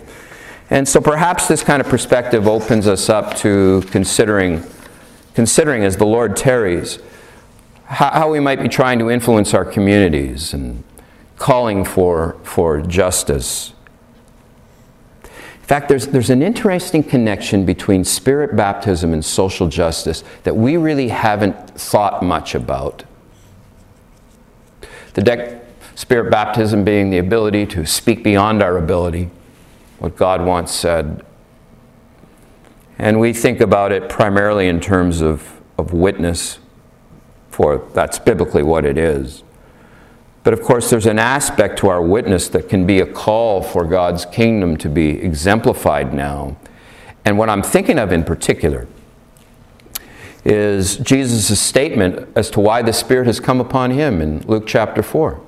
and 0.69 0.87
so 0.87 0.99
perhaps 0.99 1.47
this 1.47 1.63
kind 1.63 1.81
of 1.81 1.87
perspective 1.87 2.47
opens 2.47 2.87
us 2.87 3.09
up 3.09 3.35
to 3.37 3.83
considering, 3.91 4.63
considering 5.33 5.83
as 5.83 5.97
the 5.97 6.05
Lord 6.05 6.35
tarries, 6.35 6.99
how, 7.85 8.11
how 8.11 8.31
we 8.31 8.39
might 8.39 8.61
be 8.61 8.67
trying 8.67 8.99
to 8.99 9.09
influence 9.09 9.53
our 9.53 9.63
communities 9.63 10.53
and 10.53 10.83
calling 11.37 11.85
for, 11.85 12.37
for 12.43 12.81
justice. 12.81 13.73
In 15.23 15.69
fact, 15.69 15.89
there's, 15.89 16.07
there's 16.07 16.29
an 16.29 16.41
interesting 16.41 17.03
connection 17.03 17.65
between 17.65 18.03
spirit 18.03 18.55
baptism 18.55 19.13
and 19.13 19.23
social 19.23 19.67
justice 19.67 20.23
that 20.43 20.55
we 20.55 20.77
really 20.77 21.09
haven't 21.09 21.71
thought 21.71 22.23
much 22.23 22.55
about. 22.55 23.03
The 25.13 25.61
spirit 25.95 26.31
baptism 26.31 26.83
being 26.83 27.09
the 27.09 27.17
ability 27.17 27.65
to 27.67 27.85
speak 27.85 28.23
beyond 28.23 28.61
our 28.61 28.77
ability, 28.77 29.29
what 29.99 30.15
God 30.15 30.45
once 30.45 30.71
said. 30.71 31.25
And 32.99 33.19
we 33.19 33.33
think 33.33 33.61
about 33.61 33.91
it 33.91 34.09
primarily 34.09 34.67
in 34.67 34.79
terms 34.79 35.21
of, 35.21 35.61
of 35.77 35.93
witness, 35.93 36.59
for 37.49 37.87
that's 37.93 38.19
biblically 38.19 38.63
what 38.63 38.85
it 38.85 38.97
is. 38.97 39.43
But 40.43 40.53
of 40.53 40.61
course, 40.61 40.89
there's 40.89 41.05
an 41.05 41.19
aspect 41.19 41.77
to 41.79 41.89
our 41.89 42.01
witness 42.01 42.47
that 42.49 42.69
can 42.69 42.85
be 42.85 42.99
a 42.99 43.05
call 43.05 43.61
for 43.61 43.85
God's 43.85 44.25
kingdom 44.25 44.77
to 44.77 44.89
be 44.89 45.09
exemplified 45.21 46.13
now. 46.13 46.57
And 47.25 47.37
what 47.37 47.49
I'm 47.49 47.61
thinking 47.61 47.99
of 47.99 48.11
in 48.11 48.23
particular 48.23 48.87
is 50.45 50.95
Jesus' 50.97 51.59
statement 51.59 52.29
as 52.35 52.49
to 52.51 52.61
why 52.61 52.81
the 52.81 52.93
Spirit 52.93 53.27
has 53.27 53.41
come 53.41 53.59
upon 53.59 53.91
him 53.91 54.21
in 54.21 54.39
Luke 54.47 54.65
chapter 54.65 55.03
4. 55.03 55.41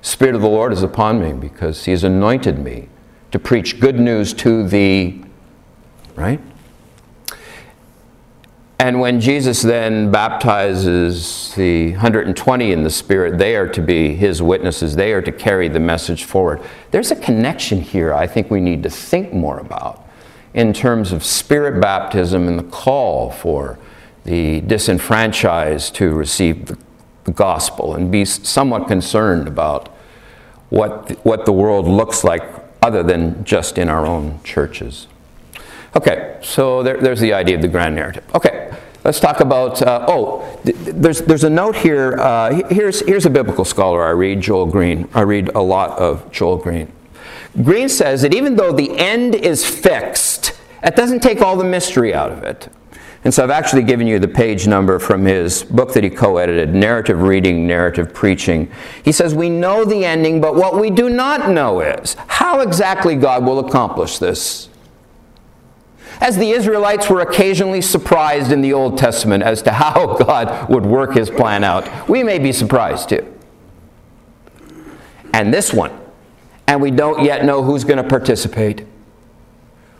Spirit 0.00 0.34
of 0.34 0.40
the 0.40 0.48
Lord 0.48 0.72
is 0.72 0.82
upon 0.82 1.20
me 1.20 1.34
because 1.34 1.84
he 1.84 1.90
has 1.90 2.02
anointed 2.02 2.58
me 2.58 2.88
to 3.30 3.38
preach 3.38 3.80
good 3.80 3.98
news 3.98 4.32
to 4.34 4.66
the, 4.66 5.20
right? 6.16 6.40
And 8.80 9.00
when 9.00 9.20
Jesus 9.20 9.60
then 9.60 10.12
baptizes 10.12 11.52
the 11.56 11.90
120 11.92 12.70
in 12.70 12.84
the 12.84 12.90
Spirit, 12.90 13.36
they 13.36 13.56
are 13.56 13.66
to 13.68 13.82
be 13.82 14.14
his 14.14 14.40
witnesses. 14.40 14.94
They 14.94 15.12
are 15.12 15.22
to 15.22 15.32
carry 15.32 15.66
the 15.66 15.80
message 15.80 16.24
forward. 16.24 16.60
There's 16.92 17.10
a 17.10 17.16
connection 17.16 17.80
here 17.80 18.14
I 18.14 18.28
think 18.28 18.50
we 18.50 18.60
need 18.60 18.84
to 18.84 18.90
think 18.90 19.32
more 19.32 19.58
about 19.58 20.08
in 20.54 20.72
terms 20.72 21.12
of 21.12 21.24
Spirit 21.24 21.80
baptism 21.80 22.46
and 22.46 22.58
the 22.58 22.64
call 22.64 23.30
for 23.30 23.78
the 24.24 24.60
disenfranchised 24.60 25.94
to 25.96 26.10
receive 26.10 26.66
the, 26.66 26.78
gospel 27.34 27.94
and 27.94 28.10
be 28.10 28.24
somewhat 28.24 28.88
concerned 28.88 29.46
about 29.46 29.88
what 30.70 31.10
what 31.26 31.44
the 31.44 31.52
world 31.52 31.86
looks 31.86 32.24
like 32.24 32.42
other 32.82 33.02
than 33.02 33.44
just 33.44 33.78
in 33.78 33.88
our 33.88 34.06
own 34.06 34.40
churches. 34.44 35.06
Okay, 35.96 36.38
so 36.42 36.82
there, 36.82 36.98
there's 36.98 37.20
the 37.20 37.32
idea 37.32 37.56
of 37.56 37.62
the 37.62 37.68
grand 37.68 37.94
narrative. 37.94 38.24
Okay, 38.34 38.72
let's 39.04 39.20
talk 39.20 39.40
about. 39.40 39.80
Uh, 39.82 40.04
oh, 40.06 40.60
th- 40.64 40.76
there's 40.76 41.20
there's 41.22 41.44
a 41.44 41.50
note 41.50 41.76
here. 41.76 42.18
Uh, 42.18 42.68
here's 42.68 43.00
here's 43.00 43.26
a 43.26 43.30
biblical 43.30 43.64
scholar 43.64 44.04
I 44.04 44.10
read, 44.10 44.40
Joel 44.40 44.66
Green. 44.66 45.08
I 45.14 45.22
read 45.22 45.48
a 45.54 45.60
lot 45.60 45.98
of 45.98 46.30
Joel 46.30 46.58
Green. 46.58 46.92
Green 47.62 47.88
says 47.88 48.22
that 48.22 48.34
even 48.34 48.56
though 48.56 48.72
the 48.72 48.96
end 48.98 49.34
is 49.34 49.64
fixed, 49.64 50.52
it 50.82 50.94
doesn't 50.94 51.20
take 51.20 51.40
all 51.40 51.56
the 51.56 51.64
mystery 51.64 52.14
out 52.14 52.30
of 52.30 52.44
it. 52.44 52.68
And 53.24 53.34
so 53.34 53.42
I've 53.42 53.50
actually 53.50 53.82
given 53.82 54.06
you 54.06 54.18
the 54.18 54.28
page 54.28 54.66
number 54.66 54.98
from 54.98 55.24
his 55.24 55.64
book 55.64 55.92
that 55.94 56.04
he 56.04 56.10
co 56.10 56.36
edited, 56.36 56.72
Narrative 56.72 57.20
Reading, 57.20 57.66
Narrative 57.66 58.14
Preaching. 58.14 58.70
He 59.04 59.10
says, 59.10 59.34
We 59.34 59.50
know 59.50 59.84
the 59.84 60.04
ending, 60.04 60.40
but 60.40 60.54
what 60.54 60.78
we 60.78 60.90
do 60.90 61.08
not 61.08 61.50
know 61.50 61.80
is 61.80 62.14
how 62.28 62.60
exactly 62.60 63.16
God 63.16 63.44
will 63.44 63.58
accomplish 63.58 64.18
this. 64.18 64.68
As 66.20 66.36
the 66.36 66.50
Israelites 66.50 67.08
were 67.08 67.20
occasionally 67.20 67.80
surprised 67.80 68.50
in 68.50 68.60
the 68.60 68.72
Old 68.72 68.98
Testament 68.98 69.42
as 69.42 69.62
to 69.62 69.72
how 69.72 70.16
God 70.18 70.68
would 70.68 70.86
work 70.86 71.14
his 71.14 71.30
plan 71.30 71.64
out, 71.64 72.08
we 72.08 72.22
may 72.22 72.38
be 72.38 72.52
surprised 72.52 73.08
too. 73.08 73.34
And 75.32 75.52
this 75.52 75.72
one, 75.72 75.92
and 76.66 76.80
we 76.80 76.90
don't 76.90 77.24
yet 77.24 77.44
know 77.44 77.62
who's 77.62 77.84
going 77.84 78.02
to 78.02 78.08
participate. 78.08 78.86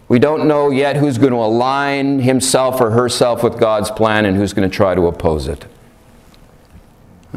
We 0.08 0.18
don't 0.18 0.48
know 0.48 0.70
yet 0.70 0.96
who's 0.96 1.18
going 1.18 1.32
to 1.32 1.38
align 1.38 2.20
himself 2.20 2.80
or 2.80 2.90
herself 2.90 3.42
with 3.42 3.58
God's 3.58 3.90
plan 3.90 4.24
and 4.24 4.36
who's 4.36 4.52
going 4.54 4.68
to 4.68 4.74
try 4.74 4.94
to 4.94 5.06
oppose 5.06 5.48
it. 5.48 5.66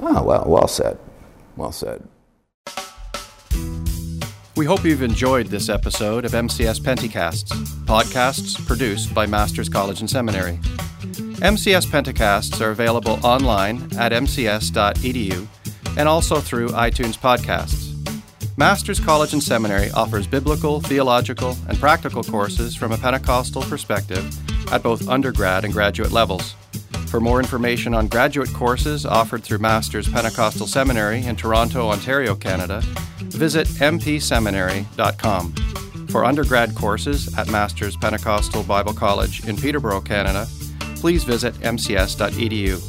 Ah, 0.02 0.24
well, 0.24 0.46
well 0.48 0.68
said. 0.68 0.98
Well 1.58 1.74
said. 1.74 2.08
We 4.56 4.66
hope 4.66 4.84
you've 4.84 5.02
enjoyed 5.02 5.48
this 5.48 5.70
episode 5.70 6.24
of 6.24 6.32
MCS 6.32 6.80
Pentecasts, 6.80 7.50
podcasts 7.86 8.66
produced 8.68 9.14
by 9.14 9.26
Masters 9.26 9.70
College 9.70 10.00
and 10.00 10.10
Seminary. 10.10 10.60
MCS 11.42 11.88
Pentecasts 11.88 12.62
are 12.62 12.72
available 12.72 13.20
online 13.26 13.82
at 13.98 14.12
mcs.edu 14.12 15.48
and 15.98 16.08
also 16.08 16.40
through 16.40 16.70
iTunes 16.70 17.18
Podcasts. 17.18 17.91
Masters 18.58 19.00
College 19.00 19.34
and 19.34 19.42
Seminary 19.42 19.92
offers 19.92 20.28
biblical, 20.28 20.82
theological, 20.82 21.58
and 21.68 21.80
practical 21.80 22.24
courses 22.24 22.76
from 22.76 22.92
a 22.92 22.98
Pentecostal 22.98 23.62
perspective 23.64 24.24
at 24.72 24.84
both 24.84 25.08
undergrad 25.08 25.64
and 25.64 25.74
graduate 25.74 26.12
levels. 26.12 26.56
For 27.08 27.20
more 27.20 27.40
information 27.40 27.94
on 27.94 28.08
graduate 28.08 28.54
courses 28.54 29.06
offered 29.06 29.44
through 29.44 29.60
Masters 29.60 30.08
Pentecostal 30.08 30.68
Seminary 30.68 31.26
in 31.26 31.36
Toronto, 31.36 31.90
Ontario, 31.90 32.36
Canada, 32.36 32.82
visit 33.20 33.68
mpseminary.com. 33.68 35.54
For 36.10 36.26
undergrad 36.26 36.76
courses 36.76 37.38
at 37.38 37.50
Masters 37.50 37.96
Pentecostal 37.98 38.64
Bible 38.64 38.94
College 38.94 39.48
in 39.48 39.56
Peterborough, 39.58 40.02
Canada, 40.02 40.48
please 40.98 41.24
visit 41.24 41.54
mcs.edu. 41.56 42.82